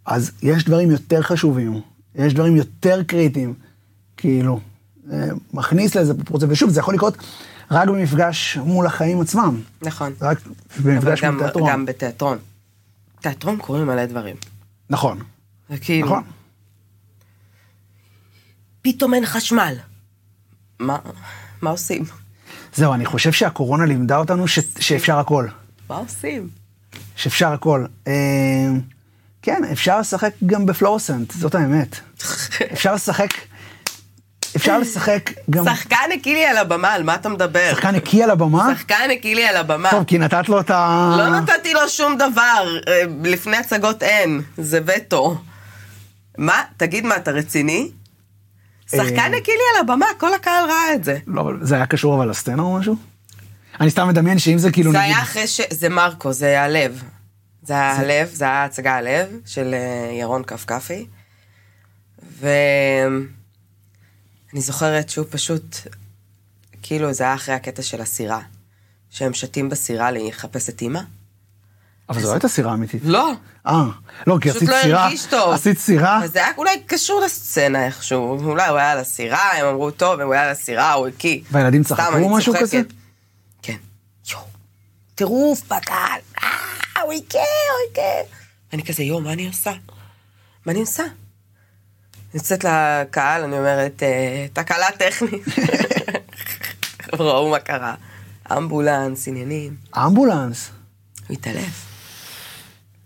אז 0.06 0.32
יש 0.42 0.64
דברים 0.64 0.90
יותר 0.90 1.22
חשובים, 1.22 1.80
יש 2.14 2.34
דברים 2.34 2.56
יותר 2.56 3.02
קריטיים, 3.02 3.54
כאילו, 4.16 4.60
אה, 5.12 5.28
מכניס 5.52 5.94
לאיזה 5.94 6.14
פרופורציה, 6.14 6.48
ושוב, 6.50 6.70
זה 6.70 6.80
יכול 6.80 6.94
לקרות 6.94 7.16
רק 7.70 7.88
במפגש 7.88 8.56
מול 8.56 8.86
החיים 8.86 9.20
עצמם, 9.20 9.60
נכון. 9.82 10.12
רק 10.20 10.38
במפגש 10.84 11.24
מול 11.24 11.38
תיאטרון. 11.38 11.70
גם 11.70 11.86
בתיאטרון. 11.86 12.38
תיאטרון 13.20 13.56
קוראים 13.56 13.86
מלא 13.86 14.06
דברים. 14.06 14.36
נכון, 14.90 15.18
וכאילו, 15.70 16.06
נכון. 16.06 16.22
פתאום 18.82 19.14
אין 19.14 19.26
חשמל. 19.26 19.74
מה, 20.78 20.98
מה 21.62 21.70
עושים? 21.70 22.04
זהו, 22.74 22.94
אני 22.94 23.06
חושב 23.06 23.32
שהקורונה 23.32 23.86
לימדה 23.86 24.16
אותנו 24.16 24.48
ש... 24.48 24.58
שאפשר 24.78 25.18
הכל. 25.18 25.46
מה 25.88 25.96
עושים? 25.96 26.48
שאפשר 27.16 27.52
הכל. 27.52 27.86
אה, 28.06 28.12
כן, 29.42 29.62
אפשר 29.72 30.00
לשחק 30.00 30.30
גם 30.46 30.66
בפלורסנט, 30.66 31.32
זאת 31.32 31.54
האמת. 31.54 31.96
אפשר 32.72 32.94
לשחק, 32.94 33.28
אפשר 34.56 34.78
לשחק 34.78 35.30
גם... 35.50 35.64
שחקן 35.64 36.10
הקיא 36.14 36.34
לי 36.34 36.46
על 36.46 36.56
הבמה, 36.56 36.92
על 36.92 37.02
מה 37.02 37.14
אתה 37.14 37.28
מדבר? 37.28 37.70
שחקן 37.74 37.94
הקיא 37.94 38.24
על 38.24 38.30
הבמה? 38.30 38.74
שחקן 38.76 39.08
הקיא 39.12 39.34
לי 39.34 39.44
על 39.44 39.56
הבמה. 39.56 39.90
טוב, 39.90 40.04
כי 40.04 40.18
נתת 40.18 40.48
לו 40.48 40.60
את 40.60 40.70
ה... 40.70 41.14
לא 41.18 41.40
נתתי 41.40 41.74
לו 41.74 41.88
שום 41.88 42.16
דבר, 42.18 42.78
אה, 42.88 43.02
לפני 43.24 43.56
הצגות 43.56 44.02
אין, 44.02 44.40
זה 44.56 44.80
וטו. 44.86 45.36
מה? 46.38 46.62
תגיד 46.76 47.06
מה, 47.06 47.16
אתה 47.16 47.30
רציני? 47.30 47.90
שחקן 48.90 49.32
הקילי 49.38 49.62
על 49.74 49.80
הבמה, 49.80 50.06
כל 50.18 50.34
הקהל 50.34 50.64
ראה 50.64 50.94
את 50.94 51.04
זה. 51.04 51.18
לא, 51.26 51.50
זה 51.60 51.74
היה 51.74 51.86
קשור 51.86 52.14
אבל 52.14 52.30
לסצנה 52.30 52.62
או 52.62 52.78
משהו? 52.78 52.96
אני 53.80 53.90
סתם 53.90 54.08
מדמיין 54.08 54.38
שאם 54.38 54.58
זה 54.58 54.72
כאילו 54.72 54.92
זה. 54.92 55.00
היה 55.00 55.22
אחרי 55.22 55.46
ש... 55.46 55.60
זה 55.70 55.88
מרקו, 55.88 56.32
זה 56.32 56.62
הלב. 56.62 57.02
זה 57.62 57.72
היה 57.72 57.96
הלב, 57.96 58.28
זה 58.32 58.44
היה 58.44 58.64
הצגה 58.64 58.96
הלב 58.96 59.28
של 59.46 59.74
אה, 59.74 60.10
ירון 60.12 60.44
כפכפי. 60.44 61.06
ואני 62.38 63.20
זוכרת 64.60 65.08
שהוא 65.08 65.26
פשוט, 65.30 65.76
כאילו 66.82 67.12
זה 67.12 67.24
היה 67.24 67.34
אחרי 67.34 67.54
הקטע 67.54 67.82
של 67.82 68.00
הסירה. 68.00 68.40
שהם 69.12 69.34
שתים 69.34 69.68
בסירה 69.68 70.10
לחפש 70.10 70.68
את 70.68 70.82
אימא. 70.82 71.00
אבל 72.08 72.20
זו 72.20 72.26
לא 72.26 72.32
הייתה 72.32 72.48
סירה 72.48 72.74
אמיתית. 72.74 73.02
לא, 73.04 73.32
אה, 73.66 73.84
לא, 74.26 74.38
כי 74.40 74.50
פשוט 74.50 74.62
עשית 74.62 74.68
לא 74.68 74.82
סירה, 74.82 75.04
הרגיש 75.04 75.24
טוב. 75.24 75.52
עשית 75.54 75.78
סירה, 75.78 76.24
אז 76.24 76.32
זה 76.32 76.38
היה 76.38 76.52
אולי 76.56 76.82
קשור 76.86 77.20
לסצנה 77.20 77.86
איכשהו. 77.86 78.38
אולי 78.44 78.68
הוא 78.68 78.78
היה 78.78 78.90
על 78.90 78.98
הסירה, 78.98 79.52
הם 79.52 79.66
אמרו, 79.66 79.90
טוב, 79.90 80.20
הוא 80.20 80.32
היה 80.32 80.44
על 80.44 80.50
הסירה, 80.50 80.92
הוא 80.92 81.06
הקיא. 81.06 81.40
והילדים 81.50 81.84
צחקו 81.84 82.28
משהו. 82.28 82.54
כזה? 82.60 82.80
כן. 83.62 83.76
יואו, 84.30 84.44
טירוף 85.14 85.62
בקהל, 85.64 86.20
הוא 87.04 87.12
הקיא, 87.12 87.40
הוא 87.40 87.92
הקיא. 87.92 88.34
אני 88.72 88.84
כזה, 88.84 89.02
יואו, 89.02 89.20
מה 89.20 89.32
אני 89.32 89.46
עושה? 89.46 89.72
מה 90.66 90.72
אני 90.72 90.80
עושה? 90.80 91.02
אני 91.02 91.10
יוצאת 92.34 92.64
לקהל, 92.64 93.42
אני 93.44 93.58
אומרת, 93.58 94.02
"אה, 94.02 94.46
תקלה 94.52 94.86
טכנית. 94.98 95.42
ראו 97.18 97.50
מה 97.50 97.58
קרה. 97.58 97.94
אמבולנס, 98.56 99.28
עניינים. 99.28 99.76
אמבולנס. 99.96 100.70
הוא 101.28 101.34
התעלף. 101.34 101.86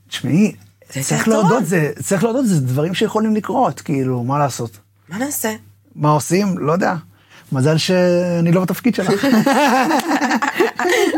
תשמעי, 0.09 0.55
צריך. 0.89 1.29
להודות, 1.29 1.67
זה, 1.67 1.93
צריך 2.03 2.25
להודות, 2.25 2.47
זה 2.47 2.61
דברים 2.61 2.95
שיכולים 2.95 3.37
לקרות, 3.37 3.81
כאילו, 3.81 4.23
מה 4.23 4.39
לעשות? 4.39 4.79
מה 5.09 5.19
נעשה? 5.19 5.55
מה 5.95 6.11
עושים? 6.11 6.59
לא 6.59 6.73
יודע. 6.73 6.95
מזל 7.53 7.77
שאני 7.79 8.53
לא 8.53 8.61
בתפקיד 8.61 8.95
שלך. 8.95 9.25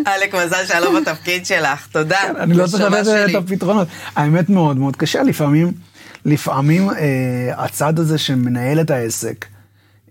עלק, 0.04 0.34
מזל 0.34 0.80
לא 0.80 1.00
בתפקיד 1.00 1.46
שלך, 1.46 1.86
תודה. 1.86 2.18
אני 2.40 2.54
לא 2.54 2.66
צריך 2.66 2.84
לתת 2.84 3.30
את. 3.30 3.34
הפתרונות. 3.34 3.88
האמת 4.16 4.48
מאוד 4.48 4.76
מאוד 4.76 4.96
קשה, 4.96 5.22
לפעמים, 5.22 5.72
לפעמים 6.24 6.90
אה, 6.90 6.96
הצד 7.56 7.98
הזה 7.98 8.18
שמנהל 8.18 8.80
את 8.80 8.90
העסק, 8.90 9.46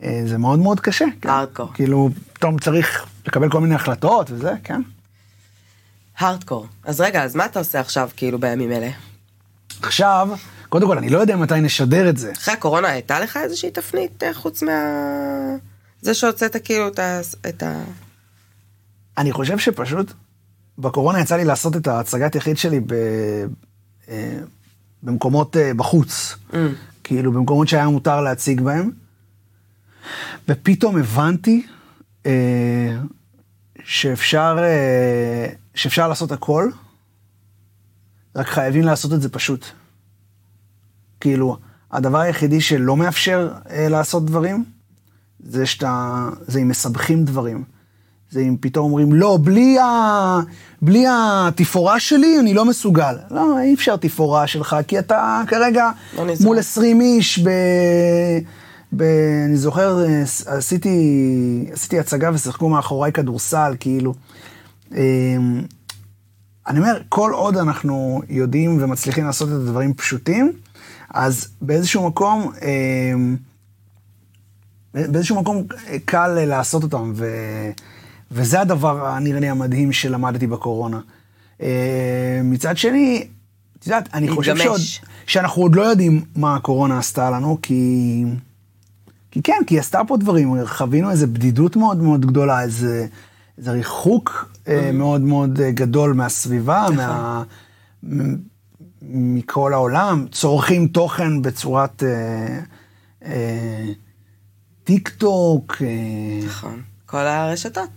אה, 0.03 0.21
זה 0.25 0.37
מאוד 0.37 0.59
מאוד 0.59 0.79
קשה. 0.79 1.05
כן. 1.21 1.29
הארדקור. 1.29 1.73
כאילו, 1.73 2.09
פתאום 2.33 2.59
צריך 2.59 3.05
לקבל 3.27 3.49
כל 3.49 3.61
מיני 3.61 3.75
החלטות 3.75 4.31
וזה, 4.31 4.51
כן. 4.63 4.81
הארדקור. 6.17 6.67
אז 6.83 7.01
רגע, 7.01 7.23
אז 7.23 7.35
מה 7.35 7.45
אתה 7.45 7.59
עושה 7.59 7.79
עכשיו, 7.79 8.09
כאילו, 8.15 8.39
בימים 8.39 8.71
אלה? 8.71 8.89
עכשיו, 9.81 10.29
קודם 10.69 10.87
כל, 10.87 10.97
אני 10.97 11.09
לא 11.09 11.19
יודע 11.19 11.35
מתי 11.35 11.61
נשדר 11.61 12.09
את 12.09 12.17
זה. 12.17 12.31
אחרי 12.31 12.53
הקורונה 12.53 12.87
הייתה 12.87 13.19
לך 13.19 13.37
איזושהי 13.37 13.71
תפנית 13.71 14.23
אה, 14.23 14.33
חוץ 14.33 14.63
מה... 14.63 14.71
זה 16.01 16.13
שהוצאת 16.13 16.55
כאילו 16.63 16.87
את 17.47 17.63
ה... 17.63 17.83
אני 19.17 19.31
חושב 19.31 19.57
שפשוט, 19.57 20.13
בקורונה 20.77 21.19
יצא 21.19 21.35
לי 21.35 21.45
לעשות 21.45 21.75
את 21.75 21.87
ההצגת 21.87 22.35
יחיד 22.35 22.57
שלי 22.57 22.79
ב, 22.79 22.93
אה, 24.09 24.39
במקומות 25.03 25.57
אה, 25.57 25.73
בחוץ. 25.73 26.35
כאילו, 27.03 27.31
במקומות 27.31 27.67
שהיה 27.67 27.87
מותר 27.87 28.21
להציג 28.21 28.61
בהם. 28.61 28.91
ופתאום 30.49 30.97
הבנתי 30.97 31.67
אה, 32.25 32.97
שאפשר, 33.83 34.57
אה, 34.59 35.47
שאפשר 35.75 36.07
לעשות 36.07 36.31
הכל, 36.31 36.69
רק 38.35 38.47
חייבים 38.47 38.83
לעשות 38.83 39.13
את 39.13 39.21
זה 39.21 39.29
פשוט. 39.29 39.65
כאילו, 41.19 41.57
הדבר 41.91 42.19
היחידי 42.19 42.61
שלא 42.61 42.97
מאפשר 42.97 43.51
אה, 43.69 43.89
לעשות 43.89 44.25
דברים, 44.25 44.65
זה 45.39 45.65
שאתה, 45.65 46.29
זה 46.47 46.59
אם 46.59 46.67
מסבכים 46.67 47.25
דברים. 47.25 47.63
זה 48.31 48.41
אם 48.41 48.55
פתאום 48.59 48.85
אומרים, 48.85 49.13
לא, 49.13 49.39
בלי, 49.43 49.79
ה... 49.79 50.39
בלי 50.81 51.05
התפאורה 51.09 51.99
שלי 51.99 52.39
אני 52.39 52.53
לא 52.53 52.65
מסוגל. 52.65 53.15
לא, 53.31 53.59
אי 53.59 53.73
אפשר 53.73 53.95
תפאורה 53.95 54.47
שלך, 54.47 54.75
כי 54.87 54.99
אתה 54.99 55.41
כרגע 55.47 55.89
לא. 56.17 56.25
מול 56.43 56.59
20 56.59 57.01
איש 57.01 57.39
ב... 57.39 57.49
ב... 58.93 59.03
אני 59.45 59.57
זוכר, 59.57 60.05
אה, 60.05 60.23
עשיתי, 60.45 61.69
עשיתי 61.73 61.99
הצגה 61.99 62.29
ושיחקו 62.33 62.69
מאחוריי 62.69 63.11
כדורסל, 63.11 63.75
כאילו. 63.79 64.13
אמ, 64.91 65.61
אני 66.67 66.79
אומר, 66.79 67.01
כל 67.09 67.31
עוד 67.33 67.57
אנחנו 67.57 68.21
יודעים 68.29 68.77
ומצליחים 68.81 69.25
לעשות 69.25 69.49
את 69.49 69.53
הדברים 69.53 69.93
פשוטים, 69.93 70.51
אז 71.09 71.47
באיזשהו 71.61 72.07
מקום, 72.07 72.51
אמ, 72.61 73.35
באיזשהו 74.93 75.41
מקום 75.41 75.63
קל 76.05 76.45
לעשות 76.45 76.83
אותם, 76.83 77.13
ו... 77.15 77.25
וזה 78.31 78.61
הדבר, 78.61 79.19
נראה 79.19 79.39
לי, 79.39 79.49
המדהים 79.49 79.91
שלמדתי 79.91 80.47
בקורונה. 80.47 80.99
אה, 81.61 82.41
מצד 82.43 82.77
שני, 82.77 83.27
את 83.79 83.87
יודעת, 83.87 84.09
אני 84.13 84.29
חושב. 84.29 84.57
שעוד, 84.57 84.81
שאנחנו 85.27 85.61
עוד 85.61 85.75
לא 85.75 85.81
יודעים 85.81 86.25
מה 86.35 86.55
הקורונה 86.55 86.97
עשתה 86.99 87.29
לנו, 87.29 87.57
כי... 87.61 88.23
כי 89.31 89.41
כן, 89.41 89.61
כי 89.67 89.75
היא 89.75 89.79
עשתה 89.79 90.01
פה 90.07 90.17
דברים, 90.17 90.65
חווינו 90.65 91.11
איזו 91.11 91.27
בדידות 91.27 91.75
מאוד 91.75 91.97
מאוד 91.97 92.25
גדולה, 92.25 92.61
איזה, 92.61 93.07
איזה 93.57 93.71
ריחוק 93.71 94.51
אה, 94.67 94.91
מאוד 94.93 95.21
מאוד 95.21 95.59
אה, 95.61 95.71
גדול 95.71 96.13
מהסביבה, 96.13 96.85
מה, 96.95 97.43
מ- 98.03 98.35
מכל 99.01 99.73
העולם, 99.73 100.25
צורכים 100.31 100.87
תוכן 100.87 101.41
בצורת 101.41 102.03
אה, 102.03 102.59
אה, 103.25 103.85
טיק 104.83 105.09
טוק, 105.09 105.75
אה, 105.81 106.45
נכון. 106.47 106.81
כל 107.05 107.17
הרשתות. 107.17 107.89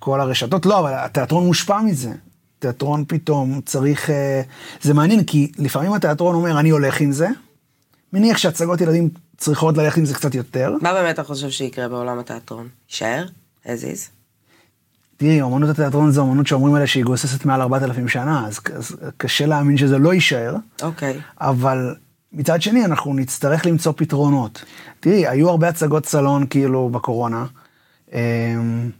כל 0.00 0.20
הרשתות, 0.20 0.66
לא, 0.66 0.78
אבל 0.78 0.92
התיאטרון 0.94 1.46
מושפע 1.46 1.80
מזה. 1.80 2.12
תיאטרון 2.58 3.04
פתאום 3.08 3.60
צריך... 3.60 4.10
אה, 4.10 4.42
זה 4.82 4.94
מעניין, 4.94 5.24
כי 5.24 5.52
לפעמים 5.58 5.92
התיאטרון 5.92 6.34
אומר, 6.34 6.60
אני 6.60 6.70
הולך 6.70 7.00
עם 7.00 7.12
זה. 7.12 7.28
מניח 8.12 8.38
שהצגות 8.38 8.80
ילדים 8.80 9.08
צריכות 9.36 9.76
ללכת 9.76 9.98
עם 9.98 10.04
זה 10.04 10.14
קצת 10.14 10.34
יותר. 10.34 10.74
מה 10.82 10.92
באמת 10.92 11.14
אתה 11.14 11.24
חושב 11.24 11.50
שיקרה 11.50 11.88
בעולם 11.88 12.18
התיאטרון? 12.18 12.68
יישאר? 12.90 13.26
as 13.64 13.68
is? 13.68 14.10
תראי, 15.16 15.42
אמנות 15.42 15.70
התיאטרון 15.70 16.10
זו 16.10 16.22
אמנות 16.22 16.46
שאומרים 16.46 16.74
עליה 16.74 16.86
שהיא 16.86 17.04
גוססת 17.04 17.44
מעל 17.44 17.60
4,000 17.60 18.08
שנה, 18.08 18.46
אז, 18.46 18.60
אז 18.74 18.96
קשה 19.16 19.46
להאמין 19.46 19.76
שזה 19.76 19.98
לא 19.98 20.14
יישאר, 20.14 20.56
אוקיי. 20.82 21.20
אבל 21.40 21.94
מצד 22.32 22.62
שני 22.62 22.84
אנחנו 22.84 23.14
נצטרך 23.14 23.66
למצוא 23.66 23.92
פתרונות. 23.96 24.64
תראי, 25.00 25.26
היו 25.26 25.50
הרבה 25.50 25.68
הצגות 25.68 26.06
סלון 26.06 26.46
כאילו 26.46 26.88
בקורונה. 26.88 27.46
אמ, 28.12 28.90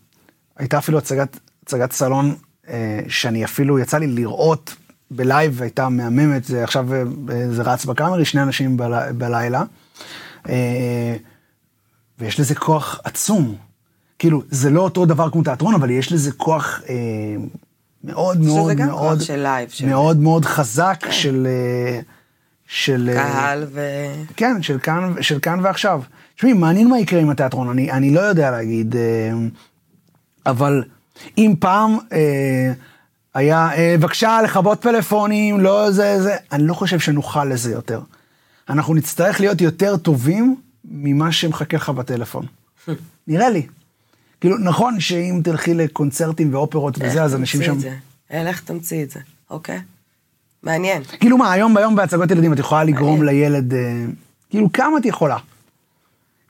הייתה 0.61 0.79
אפילו 0.79 0.99
הצגת, 0.99 1.39
הצגת 1.63 1.93
סלון 1.93 2.35
אה, 2.69 3.01
שאני 3.09 3.45
אפילו, 3.45 3.79
יצא 3.79 3.99
לי 3.99 4.07
לראות 4.07 4.75
ב 5.11 5.20
live, 5.20 5.63
הייתה 5.63 5.89
מהממת, 5.89 6.45
זה 6.45 6.65
עכשיו 6.65 6.95
אה, 6.95 7.03
זה 7.51 7.63
רץ 7.63 7.85
בקאמרי, 7.85 8.25
שני 8.25 8.43
אנשים 8.43 8.77
בל, 8.77 9.13
בלילה. 9.13 9.63
אה, 10.49 11.17
ויש 12.19 12.41
לזה 12.41 12.55
כוח 12.55 13.01
עצום. 13.05 13.55
כאילו, 14.19 14.43
זה 14.51 14.71
לא 14.71 14.81
אותו 14.81 15.07
דבר 15.07 15.31
כמו 15.31 15.43
תיאטרון, 15.43 15.75
אבל 15.75 15.91
יש 15.91 16.13
לזה 16.13 16.33
כוח 16.33 16.81
אה, 16.89 16.95
מאוד 18.05 18.41
מאוד 18.41 18.77
מאוד, 18.77 19.21
של 19.21 19.37
live, 19.43 19.69
של- 19.69 19.87
מאוד 19.87 20.17
מאוד 20.17 20.45
חזק 20.45 21.05
של... 21.11 21.47
אה, 21.51 22.01
של... 22.67 23.11
אה, 23.13 23.33
קהל 23.33 23.67
ו... 23.73 23.81
כן, 24.37 24.63
של 24.63 24.79
כאן, 24.79 25.15
של 25.21 25.39
כאן 25.39 25.61
ועכשיו. 25.63 26.03
תשמעי, 26.37 26.53
מעניין 26.53 26.89
מה 26.89 26.99
יקרה 27.01 27.21
עם 27.21 27.31
התיאטרון, 27.31 27.69
אני, 27.69 27.93
אני 27.93 28.11
לא 28.11 28.21
יודע 28.21 28.51
להגיד, 28.51 28.97
אה, 28.97 29.33
אבל 30.47 30.85
אם 31.39 31.55
פעם 31.59 31.99
אה, 32.13 32.73
היה, 33.35 33.71
אה, 33.73 33.95
בבקשה 33.99 34.43
לכבות 34.43 34.83
פלאפונים, 34.83 35.61
לא 35.61 35.91
זה, 35.91 36.23
זה, 36.23 36.37
אני 36.53 36.67
לא 36.67 36.75
חושב 36.75 36.99
שנוכל 36.99 37.45
לזה 37.45 37.73
יותר. 37.73 38.01
אנחנו 38.69 38.95
נצטרך 38.95 39.41
להיות 39.41 39.61
יותר 39.61 39.97
טובים 39.97 40.57
ממה 40.85 41.33
שמחכה 41.33 41.77
לך 41.77 41.89
בטלפון. 41.89 42.47
נראה 43.29 43.51
לי. 43.51 43.67
כאילו, 44.41 44.59
נכון 44.59 45.01
שאם 45.01 45.41
תלכי 45.45 45.75
לקונצרטים 45.75 46.55
ואופרות 46.55 46.99
וזה, 47.01 47.23
אז 47.23 47.35
אנשים 47.35 47.63
שם... 47.63 47.77
אה, 48.33 48.45
לך 48.45 48.61
תמציא 48.61 49.03
את 49.03 49.11
זה, 49.11 49.21
אוקיי? 49.51 49.81
מעניין. 50.63 51.03
כאילו 51.05 51.39
מה, 51.39 51.53
היום 51.53 51.75
ביום 51.75 51.97
בהצגות 51.97 52.31
ילדים 52.31 52.53
את 52.53 52.59
יכולה 52.59 52.85
לגרום. 52.85 53.23
לילד, 53.23 53.75
אה, 53.75 54.05
כאילו 54.51 54.73
כמה 54.73 54.99
את 54.99 55.05
יכולה? 55.05 55.37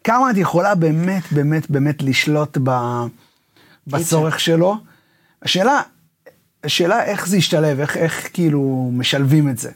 כמה 0.05 0.31
את 0.31 0.37
יכולה 0.37 0.75
באמת, 0.75 1.23
באמת, 1.33 1.71
באמת 1.71 2.03
לשלוט 2.03 2.59
ב, 2.63 2.71
בצורך 3.87 4.41
שלו? 4.41 4.77
השאלה, 5.43 5.83
השאלה 6.65 7.05
איך 7.05 7.29
זה 7.29 7.37
ישתלב, 7.37 7.81
איך, 7.81 7.97
איך 7.97 8.29
כאילו 8.33 8.91
משלבים 8.93 9.49
את 9.49 9.59
זה. 9.59 9.71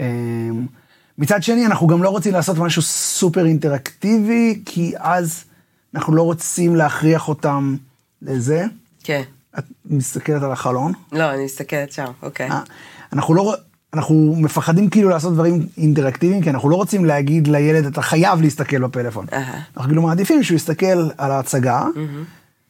אה, 0.00 0.06
מצד 1.18 1.42
שני, 1.42 1.66
אנחנו 1.66 1.86
גם 1.86 2.02
לא 2.02 2.08
רוצים 2.08 2.32
לעשות 2.32 2.58
משהו 2.58 2.82
סופר 2.82 3.46
אינטראקטיבי, 3.46 4.62
כי 4.66 4.92
אז 4.96 5.44
אנחנו 5.94 6.14
לא 6.14 6.22
רוצים 6.22 6.76
להכריח 6.76 7.28
אותם 7.28 7.76
לזה. 8.22 8.64
כן. 9.04 9.22
את 9.58 9.64
מסתכלת 9.86 10.42
על 10.42 10.52
החלון? 10.52 10.92
לא, 11.12 11.34
אני 11.34 11.44
מסתכלת 11.44 11.92
שם, 11.92 12.06
אוקיי. 12.22 12.50
אה, 12.50 12.60
אנחנו 13.12 13.34
לא, 13.34 13.54
אנחנו 13.94 14.34
מפחדים 14.38 14.90
כאילו 14.90 15.08
לעשות 15.08 15.34
דברים 15.34 15.66
אינטראקטיביים, 15.76 16.42
כי 16.42 16.50
אנחנו 16.50 16.70
לא 16.70 16.76
רוצים 16.76 17.04
להגיד 17.04 17.48
לילד, 17.48 17.86
אתה 17.86 18.02
חייב 18.02 18.42
להסתכל 18.42 18.78
בפלאפון. 18.78 19.26
אהה. 19.32 19.60
אנחנו 19.76 19.88
כאילו 19.88 20.02
מעדיפים 20.02 20.42
שהוא 20.42 20.56
יסתכל 20.56 21.10
על 21.18 21.30
ההצגה, 21.30 21.86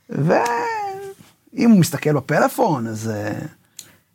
ואם 0.09 1.71
הוא 1.71 1.81
מסתכל 1.81 2.13
בפלאפון, 2.13 2.87
אז... 2.87 3.09
אה, 3.09 3.39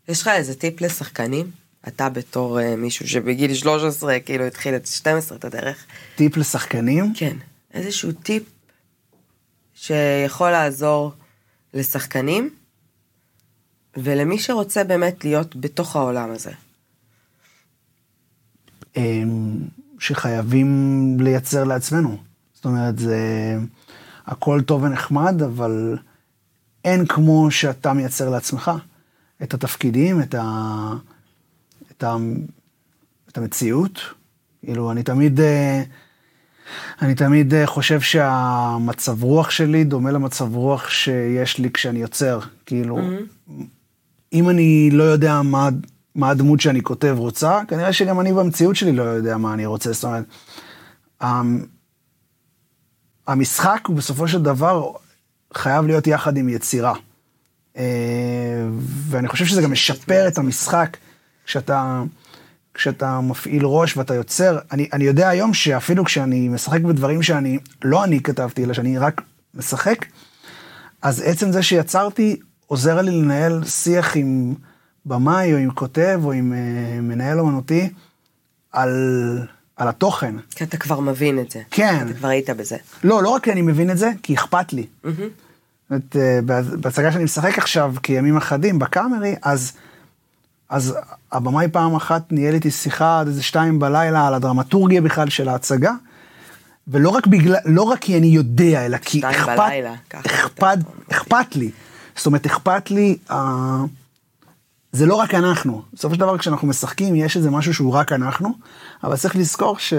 יש 0.08 0.22
לך 0.22 0.28
איזה 0.28 0.56
טיפ 0.56 0.82
לשחקנים? 0.82 1.52
אתה 1.88 2.10
בתור 2.10 2.60
אה, 2.60 2.76
מישהו 2.76 3.08
שבגיל 3.08 3.54
13 3.54 4.20
כאילו 4.20 4.44
התחיל 4.46 4.76
את 4.76 4.88
12 4.88 5.38
את 5.38 5.46
הדרך. 5.46 5.86
טיפ 6.16 6.38
לשחקנים. 6.38 7.14
כן, 7.16 7.38
איזשהו 7.74 8.12
טיפ 8.12 8.44
שיכול 9.74 10.52
לעזור 10.52 11.12
לשחקנים 11.74 12.50
ולמי 13.98 14.40
שרוצה 14.40 14.84
באמת 14.84 15.26
להיות 15.26 15.56
בתוך 15.56 15.96
העולם 15.96 16.32
הזה. 16.32 16.52
אמ, 18.98 19.58
שחייבים 20.00 21.18
לייצר 21.20 21.64
לעצמנו. 21.64 22.18
זאת 22.54 22.66
אומרת, 22.66 23.00
זה 23.00 23.18
הכל 24.28 24.61
טוב 24.61 24.84
ונחמד, 24.84 25.41
אבל 25.43 25.97
אין 26.86 27.05
כמו 27.05 27.51
שאתה 27.51 27.93
מייצר 27.93 28.30
לעצמך 28.30 28.71
את 29.43 29.53
התפקידים, 29.53 30.21
את, 30.21 30.36
ה, 30.36 30.93
את, 31.91 32.03
ה, 32.03 32.15
את 33.30 33.38
המציאות. 33.38 33.99
כאילו, 34.65 34.91
אני 34.91 35.03
תמיד, 35.03 35.39
אה, 35.39 35.84
אני 37.01 37.15
תמיד 37.15 37.53
אה, 37.53 37.67
חושב 37.67 38.01
שהמצב 38.01 39.23
רוח 39.23 39.49
שלי 39.49 39.84
דומה 39.84 40.11
למצב 40.11 40.55
רוח 40.55 40.89
שיש 40.89 41.57
לי 41.57 41.71
כשאני 41.71 41.99
יוצר. 41.99 42.39
כאילו, 42.65 42.99
אם 44.34 44.49
אני 44.49 44.89
לא 44.91 45.03
יודע 45.03 45.41
מה, 45.41 45.69
מה 46.15 46.30
הדמות 46.30 46.61
שאני 46.61 46.82
כותב 46.84 47.15
רוצה, 47.17 47.59
כנראה 47.67 47.93
שגם 47.93 48.19
אני 48.19 48.34
במציאות 48.34 48.75
שלי 48.75 48.91
לא 48.91 49.03
יודע 49.03 49.38
מה 49.38 49.53
אני 49.53 49.65
רוצה. 49.65 49.91
זאת 49.93 50.03
אומרת, 50.03 50.25
המ- 51.21 51.76
המשחק 53.28 53.82
הוא 53.88 53.95
בסופו 53.95 54.28
של 54.28 54.43
דבר 54.43 54.91
חייב 55.53 55.86
להיות 55.86 56.07
יחד 56.07 56.38
עם 56.38 56.49
יצירה. 56.49 56.93
אה, 57.78 57.84
ואני 59.09 59.28
חושב 59.28 59.45
שזה 59.45 59.61
גם 59.61 59.71
משפר 59.71 60.28
את 60.28 60.38
המשחק 60.38 60.97
כשאתה, 61.45 62.03
כשאתה 62.73 63.21
מפעיל 63.21 63.65
ראש 63.65 63.97
ואתה 63.97 64.13
יוצר. 64.13 64.59
אני, 64.71 64.89
אני 64.93 65.03
יודע 65.03 65.30
היום 65.30 65.53
שאפילו 65.53 66.05
כשאני 66.05 66.49
משחק 66.49 66.82
בדברים 66.82 67.23
שאני, 67.23 67.59
לא 67.84 68.03
אני 68.03 68.23
כתבתי, 68.23 68.63
אלא 68.63 68.73
שאני 68.73 68.97
רק 68.97 69.21
משחק, 69.53 70.05
אז 71.01 71.23
עצם 71.25 71.51
זה 71.51 71.63
שיצרתי 71.63 72.39
עוזר 72.67 73.01
לי 73.01 73.11
לנהל 73.11 73.63
שיח 73.65 74.15
עם 74.15 74.53
במאי 75.05 75.53
או 75.53 75.57
עם 75.57 75.71
כותב 75.71 76.21
או 76.23 76.32
עם 76.32 76.53
אה, 76.53 77.01
מנהל 77.01 77.39
אומנותי 77.39 77.89
על, 78.71 78.91
על 79.78 79.88
התוכן. 79.88 80.36
כי 80.55 80.63
אתה 80.63 80.78
כבר 80.78 80.99
מבין 80.99 81.39
את 81.39 81.51
זה. 81.51 81.61
כן. 81.71 82.05
אתה 82.09 82.17
כבר 82.17 82.28
היית 82.28 82.49
בזה. 82.49 82.78
לא, 83.03 83.23
לא 83.23 83.30
רק 83.30 83.43
כי 83.43 83.51
אני 83.51 83.61
מבין 83.61 83.91
את 83.91 83.97
זה, 83.97 84.11
כי 84.23 84.36
אכפת 84.36 84.73
לי. 84.73 84.86
זאת 85.03 85.13
אומרת, 85.89 86.15
בהצ- 86.45 86.75
בהצגה 86.82 87.11
שאני 87.11 87.23
משחק 87.23 87.57
עכשיו, 87.57 87.93
כימים 88.03 88.38
אחדים, 88.38 88.80
בקאמרי, 88.80 89.36
אז, 89.41 89.71
אז 90.69 90.97
הבמאי 91.32 91.67
פעם 91.71 91.95
אחת 91.95 92.32
ניהל 92.32 92.53
איתי 92.53 92.71
שיחה 92.71 93.19
עד 93.19 93.28
איזה 93.28 93.43
שתיים 93.43 93.80
בלילה 93.80 94.28
על 94.28 94.34
הדרמטורגיה 94.34 95.01
בכלל 95.01 95.30
של 95.30 95.49
ההצגה, 95.49 95.91
ולא 96.88 97.09
רק 97.09 97.28
בגלל, 97.28 97.55
לא 97.65 97.82
רק 97.82 97.99
כי 97.99 98.17
אני 98.17 98.28
יודע, 98.28 98.86
אלא 98.86 98.97
כי 98.97 99.21
אכפת, 99.25 99.57
בלילה, 99.57 99.93
אכפת, 100.25 100.78
אכפת 101.11 101.55
לי. 101.55 101.71
זאת 102.17 102.25
אומרת, 102.25 102.45
אכפת 102.45 102.91
לי, 102.91 103.17
אה, 103.32 103.78
זה 104.91 105.05
לא 105.05 105.15
רק 105.15 105.34
אנחנו. 105.34 105.82
בסופו 105.93 106.13
של 106.15 106.19
דבר 106.19 106.38
כשאנחנו 106.38 106.67
משחקים 106.67 107.15
יש 107.15 107.38
איזה 107.38 107.51
משהו 107.51 107.73
שהוא 107.73 107.93
רק 107.93 108.11
אנחנו, 108.11 108.49
אבל 109.04 109.16
צריך 109.18 109.36
לזכור 109.36 109.80
ש, 109.80 109.93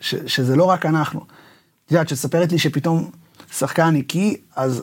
ש, 0.00 0.14
שזה 0.26 0.56
לא 0.56 0.64
רק 0.64 0.86
אנחנו. 0.86 1.20
את 1.86 1.92
יודעת, 1.92 2.08
שספרת 2.08 2.52
לי 2.52 2.58
שפתאום 2.58 3.10
שחקן 3.52 3.96
הקיא, 3.96 4.36
אז 4.56 4.82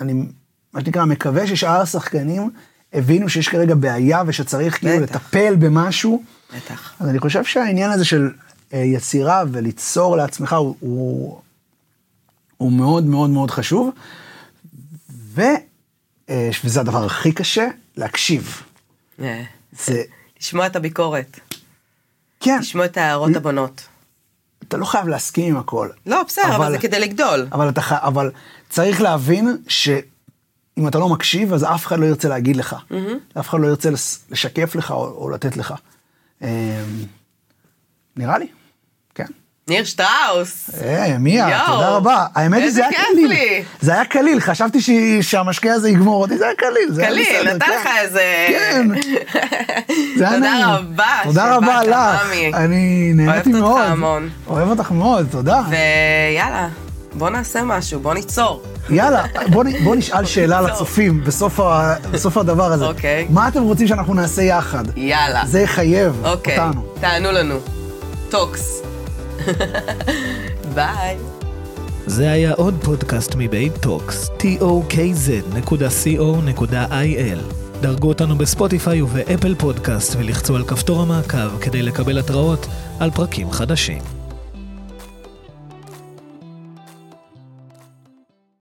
אני, 0.00 0.12
מה 0.72 0.80
שנקרא, 0.80 1.04
מקווה 1.04 1.46
ששאר 1.46 1.80
השחקנים 1.80 2.50
הבינו 2.92 3.28
שיש 3.28 3.48
כרגע 3.48 3.74
בעיה 3.74 4.22
ושצריך 4.26 4.78
כאילו 4.78 5.02
בטח. 5.02 5.14
לטפל 5.14 5.56
במשהו. 5.56 6.22
בטח. 6.56 6.94
אז 7.00 7.08
אני 7.08 7.18
חושב 7.18 7.44
שהעניין 7.44 7.90
הזה 7.90 8.04
של 8.04 8.30
אה, 8.72 8.78
יצירה 8.78 9.42
וליצור 9.52 10.16
לעצמך 10.16 10.52
הוא, 10.52 10.76
הוא, 10.80 11.40
הוא 12.56 12.72
מאוד 12.72 13.04
מאוד 13.04 13.30
מאוד 13.30 13.50
חשוב. 13.50 13.90
ו, 15.10 15.42
אה, 16.30 16.50
וזה 16.64 16.80
הדבר 16.80 17.04
הכי 17.04 17.32
קשה, 17.32 17.68
להקשיב. 17.96 18.62
אה, 19.20 19.42
זה, 19.84 20.02
לשמוע 20.40 20.66
את 20.66 20.76
הביקורת, 20.76 21.40
כן, 22.40 22.58
לשמוע 22.60 22.84
את 22.84 22.96
ההערות 22.96 23.36
הבונות. 23.36 23.82
אתה 24.68 24.76
לא 24.76 24.84
חייב 24.84 25.08
להסכים 25.08 25.54
עם 25.54 25.60
הכל. 25.60 25.88
לא, 26.06 26.22
בסדר, 26.22 26.56
אבל 26.56 26.70
זה 26.70 26.78
כדי 26.78 27.00
לגדול. 27.00 27.46
אבל, 27.52 27.68
אתה, 27.68 27.80
אבל 27.90 28.30
צריך 28.68 29.00
להבין 29.00 29.56
שאם 29.68 30.88
אתה 30.88 30.98
לא 30.98 31.08
מקשיב, 31.08 31.52
אז 31.52 31.64
אף 31.64 31.86
אחד 31.86 31.98
לא 31.98 32.06
ירצה 32.06 32.28
להגיד 32.28 32.56
לך. 32.56 32.76
אף 33.38 33.48
אחד 33.48 33.60
לא 33.60 33.66
ירצה 33.66 33.90
לשקף 34.30 34.74
לך 34.74 34.90
או, 34.90 35.06
או 35.06 35.30
לתת 35.30 35.56
לך. 35.56 35.74
אה, 36.42 36.84
נראה 38.16 38.38
לי. 38.38 38.48
ניר 39.70 39.84
שטראוס. 39.84 40.70
אה, 40.82 41.18
מיה, 41.18 41.60
תודה 41.66 41.88
רבה. 41.88 42.26
האמת 42.34 42.62
היא, 42.62 42.70
זה 42.70 42.86
היה 42.86 42.98
קליל. 43.12 43.28
לי. 43.28 43.62
זה 43.80 43.92
היה 43.92 44.04
קליל, 44.04 44.40
חשבתי 44.40 44.78
שהמשקה 45.22 45.72
הזה 45.72 45.90
יגמור 45.90 46.22
אותי, 46.22 46.38
זה 46.38 46.44
היה 46.44 46.54
קליל. 46.54 47.06
קליל, 47.06 47.54
נתן 47.54 47.66
כן. 47.66 47.72
לך 47.72 47.88
איזה... 48.00 48.46
כן. 48.48 48.88
זה 50.18 50.28
היה 50.28 50.36
תודה 50.36 50.50
נעים. 50.50 50.66
רבה 50.66 51.20
תודה 51.24 51.56
רבה 51.56 51.82
לך. 51.82 51.96
אני 52.54 53.12
נהניתי 53.14 53.52
אוהבת 53.52 53.62
אותך 53.62 53.68
מאוד. 53.68 53.86
המון. 53.86 54.28
אוהב 54.46 54.68
אותך 54.68 54.90
מאוד, 54.90 55.26
תודה. 55.30 55.62
ויאללה, 55.68 56.68
בוא 57.14 57.30
נעשה 57.30 57.62
משהו, 57.62 58.00
בוא 58.00 58.14
ניצור. 58.14 58.62
יאללה, 58.90 59.24
בוא, 59.84 59.94
נשאל 59.96 60.24
שאלה 60.24 60.60
לצופים 60.60 61.24
בסוף, 61.24 62.36
הדבר 62.36 62.72
הזה. 62.72 62.84
אוקיי. 62.84 63.26
מה 63.30 63.48
אתם 63.48 63.62
רוצים 63.62 63.88
שאנחנו 63.88 64.14
נעשה 64.14 64.42
יחד? 64.42 64.84
יאללה. 64.96 65.42
זה 65.46 65.60
יחייב 65.60 66.20
אוקיי, 66.24 66.58
אותנו. 66.58 66.94
תענו 67.00 67.32
לנו. 67.32 67.54
טוקס. 68.30 68.82
ביי. 70.74 71.16
זה 72.06 72.30
היה 72.30 72.52
עוד 72.52 72.74
פודקאסט 72.82 73.34
מבית 73.38 73.72
טוקס, 73.80 74.30
tokz.co.il. 74.38 75.20
דרגו 77.80 78.08
אותנו 78.08 78.38
בספוטיפיי 78.38 79.02
ובאפל 79.02 79.54
פודקאסט 79.54 80.16
ולחצו 80.18 80.56
על 80.56 80.64
כפתור 80.64 81.02
המעקב 81.02 81.58
כדי 81.60 81.82
לקבל 81.82 82.18
התראות 82.18 82.66
על 83.00 83.10
פרקים 83.10 83.50
חדשים. 83.50 84.19